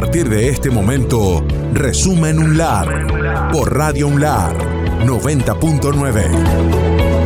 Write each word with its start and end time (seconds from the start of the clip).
partir 0.00 0.28
de 0.28 0.50
este 0.50 0.70
momento, 0.70 1.42
Resumen 1.72 2.38
UNLAR 2.38 3.50
por 3.50 3.74
Radio 3.74 4.08
UNLAR 4.08 4.54
90.9. 5.06 7.16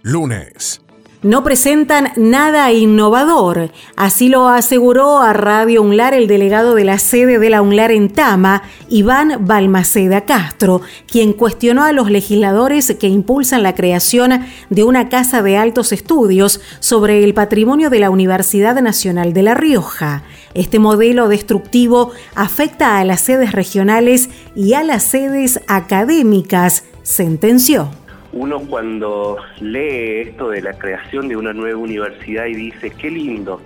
Lunes 0.00 0.80
no 1.22 1.44
presentan 1.44 2.12
nada 2.16 2.72
innovador. 2.72 3.70
Así 3.96 4.28
lo 4.28 4.48
aseguró 4.48 5.18
a 5.18 5.32
Radio 5.32 5.82
UNLAR 5.82 6.14
el 6.14 6.26
delegado 6.26 6.74
de 6.74 6.84
la 6.84 6.98
sede 6.98 7.38
de 7.38 7.50
la 7.50 7.62
UNLAR 7.62 7.90
en 7.90 8.08
Tama, 8.08 8.62
Iván 8.88 9.46
Balmaceda 9.46 10.22
Castro, 10.22 10.80
quien 11.06 11.32
cuestionó 11.32 11.84
a 11.84 11.92
los 11.92 12.10
legisladores 12.10 12.96
que 12.98 13.08
impulsan 13.08 13.62
la 13.62 13.74
creación 13.74 14.46
de 14.70 14.84
una 14.84 15.08
casa 15.08 15.42
de 15.42 15.56
altos 15.56 15.92
estudios 15.92 16.60
sobre 16.80 17.22
el 17.22 17.34
patrimonio 17.34 17.90
de 17.90 18.00
la 18.00 18.10
Universidad 18.10 18.80
Nacional 18.80 19.32
de 19.32 19.42
La 19.42 19.54
Rioja. 19.54 20.22
Este 20.54 20.78
modelo 20.78 21.28
destructivo 21.28 22.12
afecta 22.34 22.98
a 22.98 23.04
las 23.04 23.20
sedes 23.20 23.52
regionales 23.52 24.30
y 24.56 24.72
a 24.72 24.82
las 24.82 25.04
sedes 25.04 25.60
académicas, 25.68 26.84
sentenció 27.02 27.90
uno 28.32 28.60
cuando 28.60 29.38
lee 29.60 30.28
esto 30.28 30.50
de 30.50 30.62
la 30.62 30.74
creación 30.74 31.28
de 31.28 31.36
una 31.36 31.52
nueva 31.52 31.78
universidad 31.78 32.46
y 32.46 32.54
dice, 32.54 32.90
qué 32.90 33.10
lindo, 33.10 33.60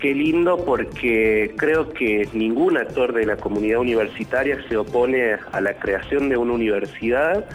qué 0.00 0.14
lindo 0.14 0.62
porque 0.64 1.54
creo 1.56 1.90
que 1.90 2.28
ningún 2.32 2.76
actor 2.76 3.12
de 3.14 3.26
la 3.26 3.36
comunidad 3.36 3.80
universitaria 3.80 4.58
se 4.68 4.76
opone 4.76 5.36
a 5.52 5.60
la 5.60 5.74
creación 5.74 6.28
de 6.28 6.36
una 6.36 6.52
universidad. 6.52 7.46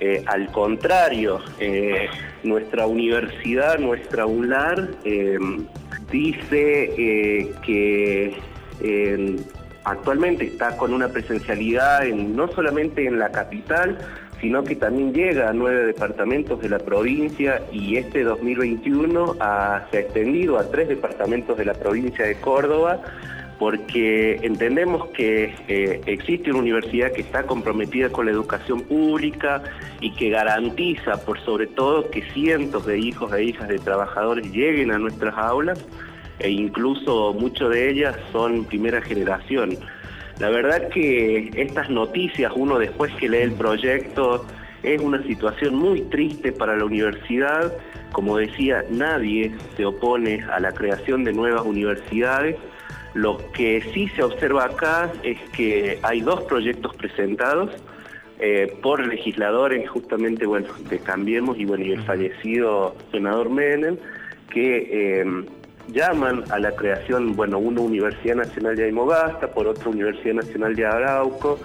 Eh, 0.00 0.24
al 0.26 0.50
contrario, 0.50 1.40
eh, 1.60 2.08
nuestra 2.42 2.86
universidad, 2.86 3.78
nuestra 3.78 4.26
UNLAR, 4.26 4.88
eh, 5.04 5.38
dice 6.10 7.52
que 7.64 8.36
actualmente 9.84 10.44
está 10.46 10.76
con 10.76 10.92
una 10.92 11.08
presencialidad 11.08 12.04
en, 12.04 12.34
no 12.34 12.48
solamente 12.48 13.06
en 13.06 13.18
la 13.20 13.30
capital, 13.30 13.98
sino 14.42 14.64
que 14.64 14.74
también 14.74 15.14
llega 15.14 15.48
a 15.48 15.52
nueve 15.52 15.86
departamentos 15.86 16.60
de 16.60 16.68
la 16.68 16.80
provincia 16.80 17.62
y 17.70 17.96
este 17.96 18.24
2021 18.24 19.34
se 19.34 19.40
ha 19.40 20.00
extendido 20.00 20.58
a 20.58 20.68
tres 20.68 20.88
departamentos 20.88 21.56
de 21.56 21.64
la 21.64 21.74
provincia 21.74 22.26
de 22.26 22.34
Córdoba 22.34 23.00
porque 23.60 24.40
entendemos 24.42 25.06
que 25.10 25.54
eh, 25.68 26.00
existe 26.06 26.50
una 26.50 26.58
universidad 26.58 27.12
que 27.12 27.20
está 27.20 27.44
comprometida 27.44 28.08
con 28.10 28.26
la 28.26 28.32
educación 28.32 28.80
pública 28.80 29.62
y 30.00 30.10
que 30.14 30.30
garantiza 30.30 31.24
por 31.24 31.38
sobre 31.44 31.68
todo 31.68 32.10
que 32.10 32.22
cientos 32.32 32.84
de 32.84 32.98
hijos 32.98 33.32
e 33.32 33.44
hijas 33.44 33.68
de 33.68 33.78
trabajadores 33.78 34.50
lleguen 34.50 34.90
a 34.90 34.98
nuestras 34.98 35.38
aulas 35.38 35.78
e 36.40 36.50
incluso 36.50 37.32
muchos 37.34 37.70
de 37.70 37.90
ellas 37.90 38.16
son 38.32 38.64
primera 38.64 39.00
generación. 39.00 39.78
La 40.38 40.50
verdad 40.50 40.88
que 40.88 41.50
estas 41.54 41.90
noticias, 41.90 42.52
uno 42.54 42.78
después 42.78 43.12
que 43.14 43.28
lee 43.28 43.38
el 43.38 43.52
proyecto, 43.52 44.44
es 44.82 45.00
una 45.00 45.22
situación 45.22 45.76
muy 45.76 46.02
triste 46.02 46.52
para 46.52 46.76
la 46.76 46.84
universidad. 46.84 47.72
Como 48.12 48.36
decía, 48.36 48.84
nadie 48.90 49.52
se 49.76 49.84
opone 49.86 50.44
a 50.50 50.58
la 50.60 50.72
creación 50.72 51.24
de 51.24 51.32
nuevas 51.32 51.64
universidades. 51.64 52.56
Lo 53.14 53.38
que 53.52 53.82
sí 53.92 54.08
se 54.08 54.22
observa 54.22 54.64
acá 54.64 55.12
es 55.22 55.38
que 55.50 55.98
hay 56.02 56.20
dos 56.22 56.42
proyectos 56.42 56.94
presentados 56.96 57.70
eh, 58.40 58.74
por 58.82 59.06
legisladores 59.06 59.88
justamente 59.88 60.46
bueno, 60.46 60.66
de 60.88 60.98
Cambiemos 60.98 61.58
y, 61.58 61.64
bueno, 61.64 61.84
y 61.84 61.92
el 61.92 62.02
fallecido 62.02 62.96
senador 63.12 63.50
Menem, 63.50 63.98
que 64.50 65.20
eh, 65.20 65.44
llaman 65.88 66.44
a 66.50 66.58
la 66.58 66.72
creación, 66.72 67.34
bueno, 67.34 67.58
una 67.58 67.80
Universidad 67.80 68.36
Nacional 68.36 68.76
de 68.76 68.84
Aymogasta, 68.84 69.48
por 69.48 69.66
otra 69.66 69.88
Universidad 69.90 70.34
Nacional 70.34 70.74
de 70.74 70.86
Arauco, 70.86 71.58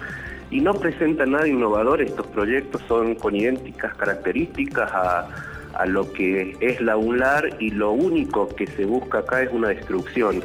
y 0.50 0.60
no 0.60 0.74
presentan 0.74 1.32
nada 1.32 1.46
innovador, 1.46 2.00
estos 2.00 2.26
proyectos 2.28 2.82
son 2.88 3.14
con 3.14 3.36
idénticas 3.36 3.94
características 3.96 4.90
a, 4.92 5.28
a 5.74 5.86
lo 5.86 6.10
que 6.12 6.56
es 6.60 6.80
la 6.80 6.96
UNLAR 6.96 7.56
y 7.60 7.70
lo 7.70 7.92
único 7.92 8.48
que 8.48 8.66
se 8.66 8.84
busca 8.84 9.18
acá 9.18 9.42
es 9.42 9.52
una 9.52 9.68
destrucción. 9.68 10.42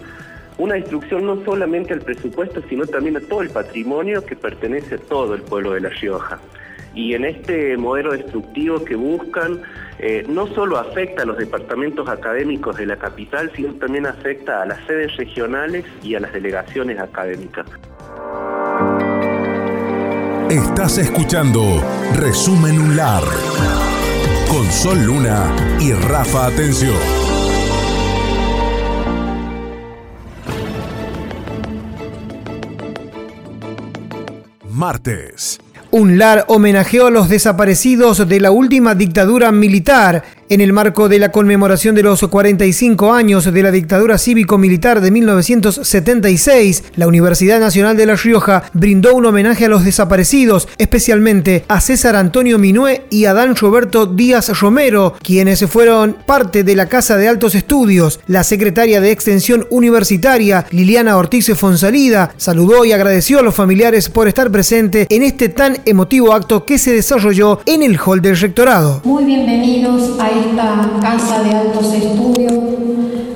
Una 0.57 0.75
destrucción 0.75 1.25
no 1.25 1.44
solamente 1.44 1.94
al 1.94 2.01
presupuesto, 2.01 2.62
sino 2.69 2.85
también 2.85 3.17
a 3.17 3.22
todo 3.22 3.41
el 3.41 3.50
patrimonio 3.50 4.23
que 4.23 4.35
pertenece 4.35 4.95
a 4.95 4.97
todo 5.00 5.33
el 5.33 5.41
pueblo 5.41 5.72
de 5.72 5.81
La 5.81 5.89
Rioja 5.89 6.39
y 6.93 7.13
en 7.13 7.25
este 7.25 7.77
modelo 7.77 8.11
destructivo 8.11 8.83
que 8.83 8.95
buscan 8.95 9.61
eh, 9.99 10.25
no 10.27 10.47
solo 10.47 10.77
afecta 10.77 11.23
a 11.23 11.25
los 11.25 11.37
departamentos 11.37 12.07
académicos 12.09 12.77
de 12.77 12.85
la 12.85 12.97
capital, 12.97 13.51
sino 13.55 13.73
también 13.75 14.05
afecta 14.05 14.61
a 14.61 14.65
las 14.65 14.85
sedes 14.85 15.15
regionales 15.17 15.85
y 16.01 16.15
a 16.15 16.19
las 16.19 16.33
delegaciones 16.33 16.99
académicas. 16.99 17.65
Estás 20.49 20.97
escuchando 20.97 21.81
Resumen 22.15 22.79
UNLAR 22.79 23.23
con 24.49 24.65
Sol 24.71 25.03
Luna 25.05 25.51
y 25.79 25.93
Rafa 25.93 26.47
Atención. 26.47 26.97
Martes. 34.69 35.62
UNLAR 35.93 36.45
homenajeó 36.47 37.05
a 37.05 37.11
los 37.11 37.29
desaparecidos 37.29 38.27
de 38.27 38.39
la 38.39 38.49
última 38.49 38.95
dictadura 38.95 39.51
militar 39.51 40.23
en 40.53 40.61
el 40.61 40.71
marco 40.71 41.09
de 41.09 41.17
la 41.17 41.31
conmemoración 41.31 41.95
de 41.95 42.03
los 42.03 42.21
45 42.21 43.11
años 43.11 43.51
de 43.51 43.63
la 43.63 43.71
dictadura 43.71 44.19
cívico-militar 44.19 45.01
de 45.01 45.09
1976, 45.09 46.83
la 46.95 47.07
Universidad 47.07 47.59
Nacional 47.59 47.97
de 47.97 48.05
La 48.05 48.15
Rioja 48.15 48.63
brindó 48.73 49.15
un 49.15 49.25
homenaje 49.25 49.65
a 49.65 49.69
los 49.69 49.83
desaparecidos, 49.83 50.67
especialmente 50.77 51.65
a 51.67 51.81
César 51.81 52.15
Antonio 52.15 52.59
Minué 52.59 53.05
y 53.09 53.25
a 53.25 53.33
Dan 53.33 53.55
Roberto 53.55 54.05
Díaz 54.05 54.59
Romero, 54.59 55.15
quienes 55.23 55.65
fueron 55.65 56.17
parte 56.25 56.63
de 56.63 56.75
la 56.75 56.87
Casa 56.87 57.17
de 57.17 57.27
Altos 57.27 57.55
Estudios. 57.55 58.19
La 58.27 58.43
secretaria 58.43 59.01
de 59.01 59.11
Extensión 59.11 59.65
Universitaria, 59.71 60.67
Liliana 60.69 61.17
Ortiz 61.17 61.51
Fonsalida, 61.55 62.31
saludó 62.37 62.85
y 62.85 62.91
agradeció 62.91 63.39
a 63.39 63.43
los 63.43 63.55
familiares 63.55 64.07
por 64.07 64.27
estar 64.27 64.51
presente 64.51 65.07
en 65.09 65.23
este 65.23 65.49
tan 65.49 65.79
emotivo 65.85 66.33
acto 66.33 66.63
que 66.63 66.77
se 66.77 66.91
desarrolló 66.91 67.59
en 67.65 67.81
el 67.81 67.97
hall 67.97 68.21
del 68.21 68.37
rectorado. 68.37 69.01
Muy 69.03 69.25
bienvenidos 69.25 70.19
a 70.19 70.42
esta 70.49 70.99
casa 71.01 71.41
de 71.43 71.51
altos 71.51 71.93
estudios, 71.93 72.53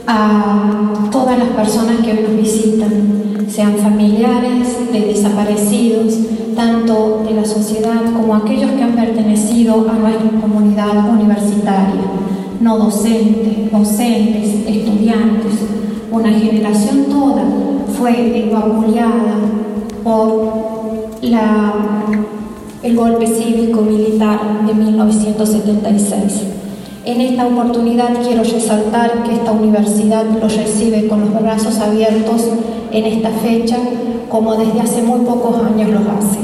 a 0.05 1.09
todas 1.11 1.37
las 1.37 1.49
personas 1.49 1.97
que 1.97 2.11
hoy 2.11 2.19
nos 2.23 2.37
visitan, 2.37 3.47
sean 3.49 3.75
familiares 3.77 4.91
de 4.91 4.99
desaparecidos, 5.01 6.17
tanto 6.55 7.23
de 7.27 7.33
la 7.33 7.45
sociedad 7.45 8.01
como 8.15 8.35
aquellos 8.35 8.71
que 8.71 8.83
han 8.83 8.93
pertenecido 8.93 9.85
a 9.89 9.93
nuestra 9.93 10.29
comunidad 10.41 11.09
universitaria, 11.09 12.01
no 12.59 12.77
docentes, 12.77 13.71
docentes, 13.71 14.67
estudiantes, 14.67 15.53
una 16.11 16.31
generación 16.31 17.05
toda 17.05 17.43
fue 17.97 18.47
evacuada 18.47 19.11
por 20.03 21.19
la, 21.21 21.73
el 22.83 22.95
golpe 22.95 23.27
cívico-militar 23.27 24.65
de 24.65 24.73
1976. 24.73 26.57
En 27.07 27.21
esta 27.21 27.47
oportunidad 27.47 28.21
quiero 28.21 28.43
resaltar 28.43 29.23
que 29.23 29.31
esta 29.31 29.53
universidad 29.53 30.25
los 30.41 30.57
recibe 30.57 31.07
con 31.07 31.21
los 31.21 31.41
brazos 31.41 31.79
abiertos 31.79 32.43
en 32.91 33.05
esta 33.05 33.29
fecha, 33.29 33.77
como 34.27 34.57
desde 34.57 34.81
hace 34.81 35.03
muy 35.03 35.21
pocos 35.21 35.55
años 35.63 35.89
los 35.89 36.01
hace. 36.01 36.39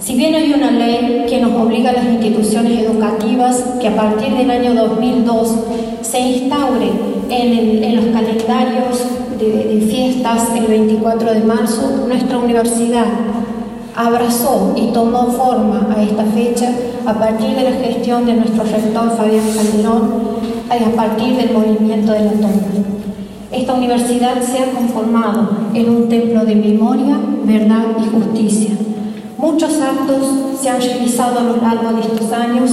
Si 0.00 0.16
bien 0.16 0.34
hay 0.34 0.52
una 0.52 0.72
ley 0.72 1.26
que 1.28 1.40
nos 1.40 1.52
obliga 1.52 1.90
a 1.90 1.92
las 1.92 2.06
instituciones 2.06 2.80
educativas 2.80 3.62
que 3.80 3.86
a 3.86 3.94
partir 3.94 4.36
del 4.36 4.50
año 4.50 4.74
2002 4.74 5.54
se 6.02 6.18
instaure 6.18 6.90
en, 7.28 7.94
los 7.94 8.06
calendarios 8.06 9.06
de, 9.38 9.76
de 9.76 9.80
fiestas 9.82 10.48
el 10.56 10.66
24 10.66 11.34
de 11.34 11.40
marzo, 11.44 12.04
nuestra 12.08 12.36
universidad 12.36 13.06
abrazó 13.94 14.74
y 14.76 14.92
tomó 14.92 15.26
forma 15.26 15.88
a 15.94 16.02
esta 16.02 16.24
fecha 16.24 16.72
a 17.06 17.14
partir 17.14 17.56
de 17.56 17.64
la 17.64 17.72
gestión 17.72 18.26
de 18.26 18.34
nuestro 18.34 18.64
rector 18.64 19.16
Fabián 19.16 19.44
Calderón 19.54 20.10
y 20.68 20.84
a 20.84 20.96
partir 20.96 21.36
del 21.36 21.52
movimiento 21.52 22.12
de 22.12 22.24
la 22.24 22.32
toma. 22.32 22.80
Esta 23.50 23.74
universidad 23.74 24.40
se 24.42 24.60
ha 24.60 24.70
conformado 24.70 25.50
en 25.74 25.90
un 25.90 26.08
templo 26.08 26.44
de 26.44 26.54
memoria, 26.54 27.18
verdad 27.44 27.84
y 27.98 28.08
justicia. 28.08 28.70
Muchos 29.38 29.80
actos 29.80 30.22
se 30.60 30.68
han 30.68 30.80
realizado 30.80 31.40
a 31.40 31.42
lo 31.42 31.56
largo 31.56 31.92
de 31.94 32.00
estos 32.00 32.32
años 32.32 32.70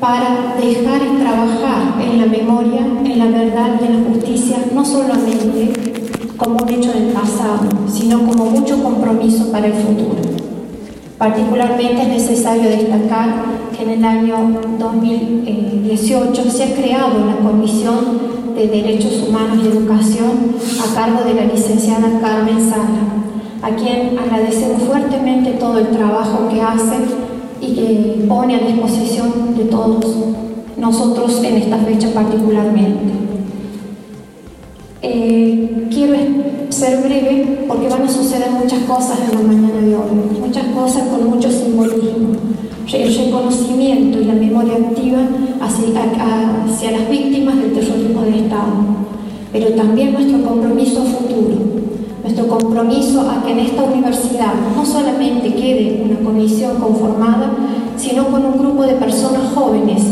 para 0.00 0.56
dejar 0.60 1.02
y 1.02 1.20
trabajar 1.20 2.02
en 2.02 2.18
la 2.18 2.26
memoria, 2.26 2.80
en 2.80 3.18
la 3.18 3.26
verdad 3.26 3.78
y 3.80 3.84
en 3.84 4.02
la 4.02 4.08
justicia, 4.08 4.56
no 4.74 4.84
solamente 4.84 5.99
como 6.40 6.56
un 6.56 6.68
hecho 6.70 6.90
del 6.90 7.08
pasado, 7.08 7.68
sino 7.86 8.26
como 8.26 8.46
mucho 8.46 8.82
compromiso 8.82 9.52
para 9.52 9.66
el 9.66 9.74
futuro. 9.74 10.22
Particularmente 11.18 12.00
es 12.00 12.08
necesario 12.08 12.70
destacar 12.70 13.44
que 13.76 13.82
en 13.82 13.90
el 13.90 14.04
año 14.06 14.58
2018 14.78 16.50
se 16.50 16.64
ha 16.64 16.74
creado 16.74 17.26
la 17.26 17.36
Comisión 17.46 18.54
de 18.56 18.68
Derechos 18.68 19.22
Humanos 19.28 19.58
y 19.62 19.68
Educación 19.68 20.56
a 20.82 20.94
cargo 20.94 21.24
de 21.24 21.34
la 21.34 21.44
licenciada 21.44 22.20
Carmen 22.22 22.58
Sala, 22.58 23.20
a 23.60 23.76
quien 23.76 24.18
agradecemos 24.18 24.82
fuertemente 24.84 25.50
todo 25.52 25.78
el 25.78 25.88
trabajo 25.88 26.48
que 26.48 26.62
hace 26.62 26.96
y 27.60 27.74
que 27.74 28.24
pone 28.26 28.54
a 28.54 28.60
disposición 28.60 29.54
de 29.58 29.64
todos 29.64 30.06
nosotros 30.78 31.44
en 31.44 31.56
esta 31.58 31.76
fecha 31.76 32.08
particularmente. 32.14 33.29
Eh, 35.02 35.86
quiero 35.90 36.14
ser 36.68 36.98
breve 37.02 37.64
porque 37.66 37.88
van 37.88 38.02
a 38.02 38.08
suceder 38.08 38.50
muchas 38.50 38.80
cosas 38.80 39.18
en 39.30 39.38
la 39.38 39.42
mañana 39.42 39.80
de 39.80 39.94
hoy, 39.94 40.38
muchas 40.38 40.66
cosas 40.66 41.04
con 41.08 41.30
mucho 41.30 41.50
simbolismo. 41.50 42.36
El 42.92 43.14
reconocimiento 43.14 44.20
y 44.20 44.24
la 44.24 44.34
memoria 44.34 44.74
activa 44.74 45.20
hacia, 45.60 46.66
hacia 46.66 46.90
las 46.90 47.08
víctimas 47.08 47.56
del 47.56 47.72
terrorismo 47.72 48.22
del 48.22 48.34
Estado, 48.34 48.72
pero 49.52 49.68
también 49.70 50.12
nuestro 50.12 50.42
compromiso 50.42 51.02
futuro, 51.04 51.56
nuestro 52.22 52.48
compromiso 52.48 53.22
a 53.22 53.42
que 53.42 53.52
en 53.52 53.60
esta 53.60 53.84
universidad 53.84 54.52
no 54.76 54.84
solamente 54.84 55.54
quede 55.54 56.02
una 56.04 56.20
comisión 56.20 56.76
conformada, 56.78 57.52
sino 57.96 58.26
con 58.26 58.44
un 58.44 58.58
grupo 58.58 58.82
de 58.82 58.94
personas 58.94 59.50
jóvenes 59.54 60.02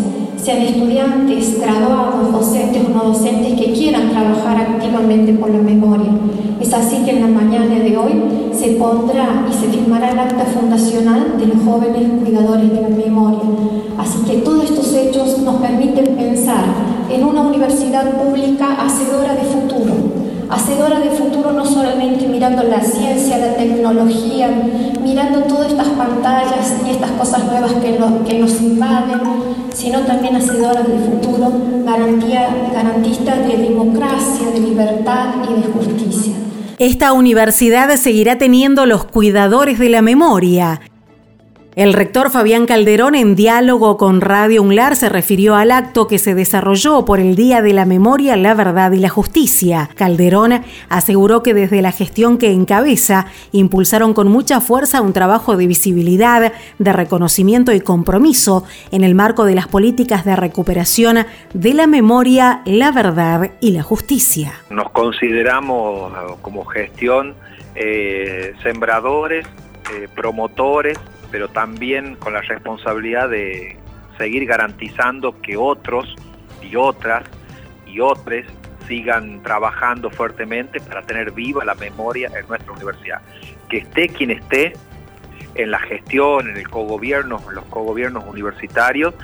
sean 0.48 0.62
estudiantes, 0.62 1.60
graduados, 1.60 2.32
docentes 2.32 2.82
o 2.86 2.88
no 2.88 3.12
docentes 3.12 3.52
que 3.52 3.70
quieran 3.70 4.08
trabajar 4.08 4.56
activamente 4.56 5.34
por 5.34 5.50
la 5.50 5.58
memoria. 5.58 6.08
Es 6.58 6.72
así 6.72 7.04
que 7.04 7.10
en 7.10 7.20
la 7.20 7.26
mañana 7.26 7.74
de 7.78 7.94
hoy 7.94 8.14
se 8.50 8.68
pondrá 8.76 9.44
y 9.46 9.52
se 9.52 9.68
firmará 9.68 10.12
el 10.12 10.18
acta 10.18 10.46
fundacional 10.46 11.34
de 11.38 11.48
los 11.48 11.62
jóvenes 11.62 12.22
cuidadores 12.24 12.72
de 12.72 12.80
la 12.80 12.88
memoria. 12.88 13.42
Así 13.98 14.20
que 14.26 14.38
todos 14.38 14.64
estos 14.64 14.94
hechos 14.94 15.38
nos 15.40 15.56
permiten 15.56 16.16
pensar 16.16 16.64
en 17.10 17.24
una 17.24 17.42
universidad 17.42 18.10
pública 18.12 18.68
hacedora 18.80 19.34
de 19.34 19.42
futuro, 19.42 19.92
hacedora 20.48 21.00
de 21.00 21.10
futuro 21.10 21.52
no 21.52 21.66
solamente 21.66 22.26
mirando 22.26 22.62
la 22.62 22.80
ciencia, 22.80 23.36
la 23.36 23.54
tecnología, 23.54 24.48
mirando 25.02 25.40
todas 25.40 25.72
estas 25.72 25.88
pantallas 25.88 26.74
y 26.86 26.90
estas 26.90 27.10
cosas 27.10 27.44
nuevas 27.44 27.74
que, 27.74 27.98
que 28.26 28.38
nos 28.38 28.62
invaden, 28.62 29.47
sino 29.74 30.00
también 30.00 30.36
hacedora 30.36 30.82
de 30.82 30.98
futuro, 30.98 31.52
garantía, 31.84 32.48
garantista 32.72 33.36
de 33.36 33.56
democracia, 33.56 34.50
de 34.52 34.60
libertad 34.60 35.34
y 35.48 35.60
de 35.60 35.68
justicia. 35.68 36.34
Esta 36.78 37.12
universidad 37.12 37.94
seguirá 37.96 38.38
teniendo 38.38 38.86
los 38.86 39.04
cuidadores 39.04 39.80
de 39.80 39.88
la 39.88 40.00
memoria 40.00 40.80
el 41.78 41.92
rector 41.92 42.32
Fabián 42.32 42.66
Calderón, 42.66 43.14
en 43.14 43.36
diálogo 43.36 43.98
con 43.98 44.20
Radio 44.20 44.62
UNLAR, 44.62 44.96
se 44.96 45.08
refirió 45.08 45.54
al 45.54 45.70
acto 45.70 46.08
que 46.08 46.18
se 46.18 46.34
desarrolló 46.34 47.04
por 47.04 47.20
el 47.20 47.36
Día 47.36 47.62
de 47.62 47.72
la 47.72 47.84
Memoria, 47.84 48.36
la 48.36 48.52
Verdad 48.54 48.90
y 48.90 48.98
la 48.98 49.10
Justicia. 49.10 49.88
Calderón 49.94 50.64
aseguró 50.88 51.44
que 51.44 51.54
desde 51.54 51.80
la 51.80 51.92
gestión 51.92 52.36
que 52.36 52.50
encabeza 52.50 53.26
impulsaron 53.52 54.12
con 54.12 54.26
mucha 54.26 54.60
fuerza 54.60 55.00
un 55.00 55.12
trabajo 55.12 55.56
de 55.56 55.68
visibilidad, 55.68 56.52
de 56.80 56.92
reconocimiento 56.92 57.72
y 57.72 57.78
compromiso 57.78 58.64
en 58.90 59.04
el 59.04 59.14
marco 59.14 59.44
de 59.44 59.54
las 59.54 59.68
políticas 59.68 60.24
de 60.24 60.34
recuperación 60.34 61.26
de 61.54 61.74
la 61.74 61.86
memoria, 61.86 62.60
la 62.64 62.90
verdad 62.90 63.52
y 63.60 63.70
la 63.70 63.84
justicia. 63.84 64.52
Nos 64.68 64.90
consideramos 64.90 66.12
como 66.42 66.64
gestión 66.64 67.36
eh, 67.76 68.54
sembradores, 68.64 69.46
eh, 69.92 70.08
promotores 70.14 70.98
pero 71.30 71.48
también 71.48 72.16
con 72.16 72.32
la 72.32 72.40
responsabilidad 72.40 73.28
de 73.28 73.76
seguir 74.16 74.46
garantizando 74.46 75.40
que 75.40 75.56
otros 75.56 76.14
y 76.62 76.76
otras 76.76 77.24
y 77.86 78.00
otros 78.00 78.44
sigan 78.86 79.42
trabajando 79.42 80.10
fuertemente 80.10 80.80
para 80.80 81.02
tener 81.02 81.32
viva 81.32 81.64
la 81.64 81.74
memoria 81.74 82.30
en 82.38 82.46
nuestra 82.48 82.72
universidad. 82.72 83.20
Que 83.68 83.78
esté 83.78 84.08
quien 84.08 84.30
esté 84.30 84.72
en 85.54 85.70
la 85.70 85.78
gestión, 85.78 86.48
en 86.48 86.56
el 86.56 86.68
cogobierno, 86.68 87.42
en 87.48 87.56
los 87.56 87.64
cogobiernos 87.66 88.24
universitarios, 88.26 89.14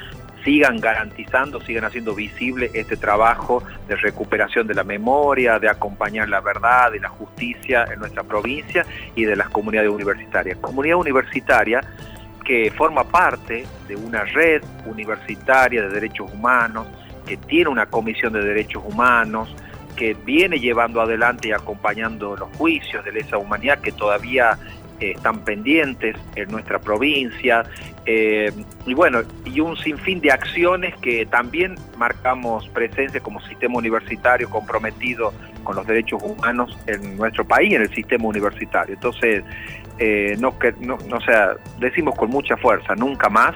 sigan 0.45 0.79
garantizando, 0.79 1.61
sigan 1.61 1.85
haciendo 1.85 2.15
visible 2.15 2.71
este 2.75 2.97
trabajo 2.97 3.63
de 3.89 3.97
recuperación 3.97 4.67
de 4.67 4.75
la 4.75 4.85
memoria, 4.85 5.59
de 5.59 5.69
acompañar 5.69 6.29
la 6.29 6.41
verdad 6.41 6.93
y 6.93 6.99
la 7.01 7.09
justicia 7.09 7.87
en 7.93 7.99
nuestra 7.99 8.23
provincia 8.23 8.85
y 9.17 9.25
de 9.25 9.37
las 9.37 9.49
comunidades 9.49 9.91
universitarias. 9.91 10.59
Comunidad 10.59 10.99
universitaria 10.99 11.81
que 12.45 12.71
forma 12.77 13.05
parte 13.05 13.67
de 13.89 13.97
una 13.97 14.25
red 14.25 14.63
universitaria 14.85 15.83
de 15.83 15.89
derechos 15.89 16.31
humanos, 16.33 16.87
que 17.27 17.39
tiene 17.39 17.71
una 17.71 17.87
comisión 17.87 18.35
de 18.35 18.43
derechos 18.43 18.83
humanos, 18.87 19.55
que 19.97 20.13
viene 20.13 20.59
llevando 20.59 21.01
adelante 21.01 21.49
y 21.49 21.53
acompañando 21.53 22.37
los 22.37 22.55
juicios 22.57 23.05
de 23.05 23.13
lesa 23.13 23.39
humanidad 23.39 23.79
que 23.79 23.93
todavía 23.93 24.59
están 25.13 25.45
pendientes 25.45 26.17
en 26.37 26.51
nuestra 26.51 26.79
provincia, 26.79 27.65
eh, 28.07 28.53
y 28.87 28.95
bueno, 28.95 29.23
y 29.45 29.61
un 29.61 29.77
sinfín 29.77 30.21
de 30.21 30.31
acciones 30.31 30.95
que 30.97 31.25
también 31.27 31.77
marcamos 31.97 32.69
presencia 32.69 33.21
como 33.21 33.41
sistema 33.43 33.79
universitario 33.79 34.51
comprometido 34.51 35.33
con 35.63 35.77
los 35.77 35.87
derechos 35.87 36.23
humanos 36.23 36.77
en 36.87 37.17
nuestro 37.17 37.47
país, 37.47 37.73
en 37.75 37.83
el 37.83 37.95
sistema 37.95 38.27
universitario. 38.27 38.95
Entonces, 38.95 39.43
eh, 39.99 40.37
no, 40.39 40.55
no, 40.81 40.99
no, 41.09 41.21
sea, 41.21 41.55
decimos 41.79 42.15
con 42.17 42.29
mucha 42.31 42.57
fuerza, 42.57 42.95
nunca 42.95 43.29
más, 43.31 43.55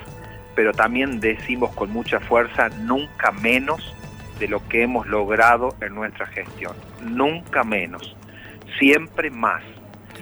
pero 0.55 0.73
también 0.73 1.21
decimos 1.21 1.71
con 1.75 1.91
mucha 1.91 2.19
fuerza, 2.21 2.69
nunca 2.81 3.33
menos 3.33 3.95
de 4.39 4.49
lo 4.49 4.67
que 4.69 4.83
hemos 4.83 5.07
logrado 5.07 5.75
en 5.81 5.95
nuestra 5.95 6.27
gestión. 6.27 6.75
Nunca 7.03 7.65
menos, 7.65 8.17
siempre 8.79 9.31
más. 9.31 9.63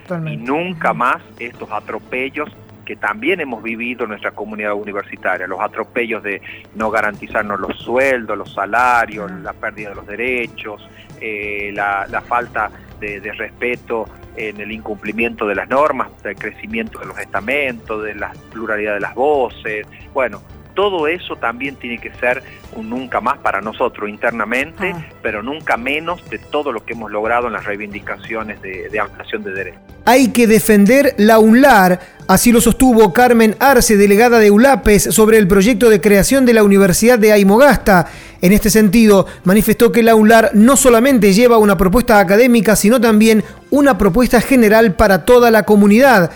Y 0.09 0.37
nunca 0.37 0.93
más 0.93 1.17
estos 1.39 1.71
atropellos 1.71 2.49
que 2.85 2.95
también 2.95 3.41
hemos 3.41 3.61
vivido 3.61 4.03
en 4.03 4.11
nuestra 4.11 4.31
comunidad 4.31 4.73
universitaria, 4.73 5.45
los 5.45 5.59
atropellos 5.59 6.23
de 6.23 6.41
no 6.75 6.89
garantizarnos 6.89 7.59
los 7.59 7.77
sueldos, 7.79 8.37
los 8.37 8.53
salarios, 8.53 9.29
la 9.29 9.51
pérdida 9.51 9.89
de 9.89 9.95
los 9.95 10.07
derechos, 10.07 10.87
eh, 11.19 11.71
la, 11.73 12.23
falta 12.25 12.71
de, 13.01 13.19
de, 13.19 13.33
respeto 13.33 14.05
en 14.37 14.61
el 14.61 14.71
incumplimiento 14.71 15.45
de 15.45 15.55
las 15.55 15.67
normas, 15.67 16.07
del 16.23 16.37
crecimiento 16.37 16.99
de 16.99 17.07
los 17.07 17.19
estamentos, 17.19 18.03
de 18.03 18.15
la 18.15 18.31
pluralidad 18.53 18.93
de 18.93 19.01
las 19.01 19.15
voces, 19.15 19.85
bueno, 20.13 20.41
todo 20.77 21.07
eso 21.07 21.35
también 21.37 21.75
tiene 21.75 21.97
que 21.97 22.13
ser 22.13 22.43
un 22.75 22.87
nunca 22.91 23.19
más 23.19 23.39
para 23.39 23.61
nosotros 23.61 24.07
internamente, 24.07 24.93
ah. 24.95 25.09
pero 25.23 25.41
nunca 25.41 25.75
menos 25.75 26.23
de 26.29 26.37
todo 26.37 26.71
lo 26.71 26.85
que 26.85 26.93
hemos 26.93 27.11
logrado 27.11 27.47
en 27.47 27.53
las 27.53 27.65
reivindicaciones 27.65 28.61
de, 28.61 28.87
de 28.87 28.99
ampliación 28.99 29.43
de 29.43 29.53
derechos. 29.53 29.81
Hay 30.05 30.27
que 30.27 30.45
defender 30.45 31.15
la 31.17 31.39
UNLAR, 31.39 31.99
así 32.27 32.51
lo 32.51 32.61
sostuvo 32.61 33.11
Carmen 33.11 33.55
Arce, 33.59 33.97
delegada 33.97 34.37
de 34.37 34.51
ULAPES, 34.51 35.15
sobre 35.15 35.39
el 35.39 35.47
proyecto 35.47 35.89
de 35.89 35.99
creación 35.99 36.45
de 36.45 36.53
la 36.53 36.63
Universidad 36.63 37.17
de 37.17 37.31
Aymogasta. 37.31 38.05
En 38.43 38.53
este 38.53 38.69
sentido, 38.69 39.25
manifestó 39.45 39.91
que 39.91 40.03
la 40.03 40.13
UNLAR 40.13 40.51
no 40.53 40.77
solamente 40.77 41.33
lleva 41.33 41.57
una 41.57 41.75
propuesta 41.75 42.19
académica, 42.19 42.75
sino 42.75 43.01
también 43.01 43.43
una 43.71 43.97
propuesta 43.97 44.41
general 44.41 44.93
para 44.93 45.25
toda 45.25 45.49
la 45.49 45.63
comunidad 45.63 46.29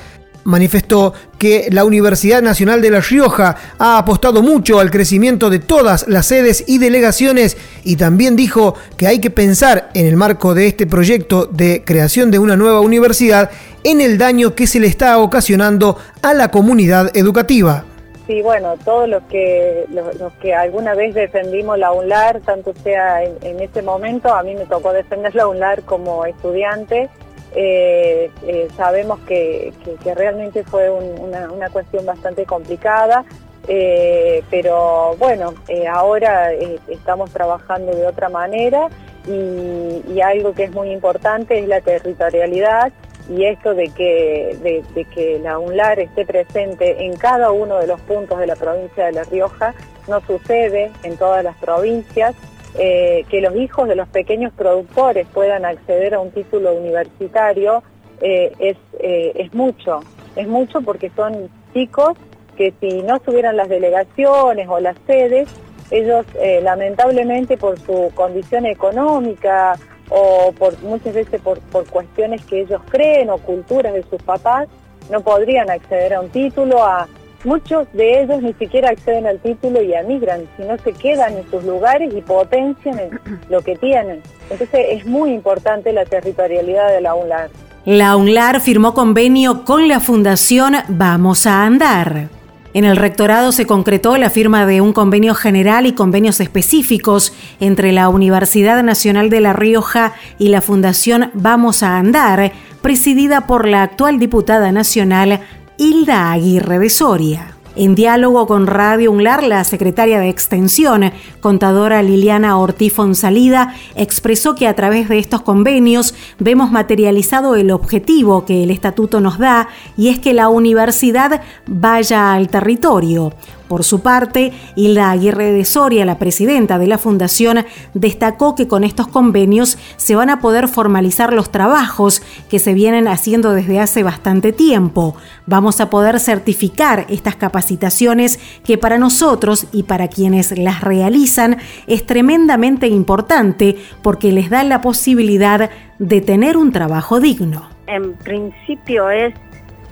manifestó 0.43 1.13
que 1.41 1.69
la 1.71 1.85
Universidad 1.85 2.43
Nacional 2.43 2.83
de 2.83 2.91
La 2.91 2.99
Rioja 2.99 3.55
ha 3.79 3.97
apostado 3.97 4.43
mucho 4.43 4.79
al 4.79 4.91
crecimiento 4.91 5.49
de 5.49 5.57
todas 5.57 6.07
las 6.07 6.27
sedes 6.27 6.63
y 6.67 6.77
delegaciones 6.77 7.57
y 7.83 7.95
también 7.95 8.35
dijo 8.35 8.75
que 8.95 9.07
hay 9.07 9.17
que 9.17 9.31
pensar 9.31 9.89
en 9.95 10.05
el 10.05 10.17
marco 10.17 10.53
de 10.53 10.67
este 10.67 10.85
proyecto 10.85 11.47
de 11.47 11.83
creación 11.83 12.29
de 12.29 12.37
una 12.37 12.55
nueva 12.55 12.79
universidad 12.81 13.49
en 13.83 14.01
el 14.01 14.19
daño 14.19 14.53
que 14.53 14.67
se 14.67 14.79
le 14.79 14.85
está 14.85 15.17
ocasionando 15.17 15.97
a 16.21 16.35
la 16.35 16.51
comunidad 16.51 17.09
educativa. 17.17 17.85
Sí, 18.27 18.43
bueno, 18.43 18.75
todos 18.85 19.09
los 19.09 19.23
que 19.23 19.85
los, 19.89 20.31
que 20.43 20.53
alguna 20.53 20.93
vez 20.93 21.15
defendimos 21.15 21.79
la 21.79 21.91
UNLAR, 21.91 22.41
tanto 22.41 22.71
sea 22.83 23.23
en, 23.23 23.33
en 23.41 23.59
ese 23.61 23.81
momento, 23.81 24.31
a 24.31 24.43
mí 24.43 24.53
me 24.53 24.65
tocó 24.65 24.93
defender 24.93 25.33
la 25.33 25.47
UNLAR 25.47 25.81
como 25.81 26.23
estudiante, 26.23 27.09
eh, 27.53 28.31
eh, 28.47 28.67
sabemos 28.77 29.19
que, 29.21 29.73
realmente 30.15 30.63
fue 30.63 30.89
una, 30.89 31.69
cuestión 31.69 32.05
bastante 32.05 32.45
complicada, 32.45 33.25
eh, 33.67 34.43
pero 34.49 35.15
bueno, 35.17 35.53
ahora 35.89 36.51
estamos 36.87 37.29
trabajando 37.31 37.93
de 37.93 38.07
otra 38.07 38.29
manera 38.29 38.89
y, 39.27 40.21
algo 40.21 40.53
que 40.53 40.65
es 40.65 40.71
muy 40.71 40.91
importante 40.91 41.59
es 41.59 41.67
la 41.67 41.81
territorialidad 41.81 42.91
y 43.29 43.45
esto 43.45 43.73
de 43.73 43.89
que, 43.89 44.83
de 44.93 45.05
que 45.05 45.39
la 45.39 45.57
UNLAR 45.57 45.99
esté 45.99 46.25
presente 46.25 47.05
en 47.05 47.15
cada 47.15 47.51
uno 47.51 47.79
de 47.79 47.87
los 47.87 47.99
puntos 48.01 48.39
de 48.39 48.47
la 48.47 48.55
provincia 48.55 49.05
de 49.05 49.13
La 49.13 49.23
Rioja. 49.23 49.73
No 50.07 50.21
sucede 50.21 50.91
en 51.03 51.17
todas 51.17 51.43
las 51.43 51.55
provincias 51.57 52.35
eh, 52.75 53.25
que 53.29 53.41
los 53.41 53.55
hijos 53.55 53.89
de 53.89 53.95
los 53.95 54.07
pequeños 54.07 54.53
productores 54.53 55.27
puedan 55.33 55.65
acceder 55.65 56.13
a 56.13 56.21
un 56.21 56.31
título 56.31 56.73
universitario 56.73 57.83
eh, 58.21 58.53
es, 58.59 58.77
eh, 58.99 59.33
es 59.35 59.53
mucho, 59.53 59.99
es 60.37 60.47
mucho 60.47 60.81
porque 60.81 61.11
son 61.15 61.49
chicos 61.73 62.17
que 62.55 62.73
si 62.79 63.01
no 63.01 63.19
tuvieran 63.19 63.57
las 63.57 63.67
delegaciones 63.67 64.69
o 64.69 64.79
las 64.79 64.95
sedes, 65.05 65.49
ellos 65.89 66.25
lamentablemente 66.61 67.57
por 67.57 67.77
su 67.79 68.11
condición 68.15 68.65
económica 68.65 69.77
o 70.09 70.53
por 70.57 70.81
muchas 70.83 71.13
veces 71.13 71.41
por, 71.41 71.59
por 71.59 71.85
cuestiones 71.87 72.45
que 72.45 72.61
ellos 72.61 72.81
creen 72.89 73.29
o 73.29 73.37
culturas 73.39 73.93
de 73.93 74.03
sus 74.03 74.21
papás, 74.23 74.69
no 75.09 75.21
podrían 75.21 75.69
acceder 75.69 76.13
a 76.13 76.21
un 76.21 76.29
título, 76.29 76.83
a 76.83 77.07
muchos 77.43 77.87
de 77.93 78.21
ellos 78.21 78.41
ni 78.41 78.53
siquiera 78.53 78.89
acceden 78.89 79.25
al 79.25 79.39
título 79.39 79.81
y 79.81 79.93
emigran, 79.93 80.41
sino 80.57 80.77
se 80.77 80.93
quedan 80.93 81.37
en 81.37 81.49
sus 81.49 81.63
lugares 81.63 82.13
y 82.15 82.21
potencian 82.21 83.19
lo 83.49 83.61
que 83.61 83.75
tienen. 83.75 84.21
Entonces 84.49 84.85
es 84.89 85.05
muy 85.05 85.31
importante 85.31 85.93
la 85.93 86.05
territorialidad 86.05 86.89
de 86.91 87.01
la 87.01 87.15
UNLAR. 87.15 87.49
La 87.85 88.15
UNLAR 88.15 88.61
firmó 88.61 88.93
convenio 88.93 89.65
con 89.65 89.87
la 89.87 89.99
Fundación 89.99 90.75
Vamos 90.87 91.47
a 91.47 91.65
Andar. 91.65 92.29
En 92.73 92.85
el 92.85 92.95
rectorado 92.95 93.51
se 93.51 93.65
concretó 93.65 94.15
la 94.15 94.29
firma 94.29 94.65
de 94.65 94.79
un 94.79 94.93
convenio 94.93 95.35
general 95.35 95.85
y 95.85 95.91
convenios 95.91 96.39
específicos 96.39 97.33
entre 97.59 97.91
la 97.91 98.07
Universidad 98.07 98.81
Nacional 98.81 99.29
de 99.29 99.41
La 99.41 99.51
Rioja 99.51 100.13
y 100.39 100.49
la 100.49 100.61
Fundación 100.61 101.31
Vamos 101.33 101.83
a 101.83 101.97
Andar, 101.97 102.53
presidida 102.81 103.45
por 103.45 103.67
la 103.67 103.83
actual 103.83 104.19
diputada 104.19 104.71
nacional 104.71 105.41
Hilda 105.77 106.31
Aguirre 106.31 106.79
de 106.79 106.89
Soria. 106.89 107.55
En 107.75 107.95
diálogo 107.95 108.47
con 108.47 108.67
Radio 108.67 109.11
UNLAR, 109.11 109.43
la 109.43 109.63
secretaria 109.63 110.19
de 110.19 110.27
Extensión, 110.27 111.11
contadora 111.39 112.03
Liliana 112.03 112.57
Ortiz 112.57 112.93
Fonsalida, 112.93 113.75
expresó 113.95 114.55
que 114.55 114.67
a 114.67 114.75
través 114.75 115.07
de 115.07 115.19
estos 115.19 115.41
convenios 115.41 116.13
vemos 116.37 116.69
materializado 116.69 117.55
el 117.55 117.71
objetivo 117.71 118.45
que 118.45 118.63
el 118.63 118.71
estatuto 118.71 119.21
nos 119.21 119.37
da 119.37 119.69
y 119.95 120.09
es 120.09 120.19
que 120.19 120.33
la 120.33 120.49
universidad 120.49 121.41
vaya 121.65 122.33
al 122.33 122.49
territorio. 122.49 123.31
Por 123.71 123.85
su 123.85 124.01
parte, 124.01 124.51
Hilda 124.75 125.11
Aguirre 125.11 125.53
de 125.53 125.63
Soria, 125.63 126.03
la 126.03 126.19
presidenta 126.19 126.77
de 126.77 126.87
la 126.87 126.97
Fundación, 126.97 127.63
destacó 127.93 128.53
que 128.53 128.67
con 128.67 128.83
estos 128.83 129.07
convenios 129.07 129.77
se 129.95 130.13
van 130.13 130.29
a 130.29 130.41
poder 130.41 130.67
formalizar 130.67 131.31
los 131.31 131.53
trabajos 131.53 132.21
que 132.49 132.59
se 132.59 132.73
vienen 132.73 133.07
haciendo 133.07 133.53
desde 133.53 133.79
hace 133.79 134.03
bastante 134.03 134.51
tiempo. 134.51 135.15
Vamos 135.45 135.79
a 135.79 135.89
poder 135.89 136.19
certificar 136.19 137.05
estas 137.07 137.37
capacitaciones 137.37 138.41
que 138.65 138.77
para 138.77 138.97
nosotros 138.97 139.67
y 139.71 139.83
para 139.83 140.09
quienes 140.09 140.57
las 140.57 140.81
realizan 140.81 141.55
es 141.87 142.05
tremendamente 142.05 142.89
importante 142.89 143.77
porque 144.01 144.33
les 144.33 144.49
da 144.49 144.65
la 144.65 144.81
posibilidad 144.81 145.69
de 145.97 146.19
tener 146.19 146.57
un 146.57 146.73
trabajo 146.73 147.21
digno. 147.21 147.69
En 147.87 148.15
principio 148.15 149.09
es 149.09 149.33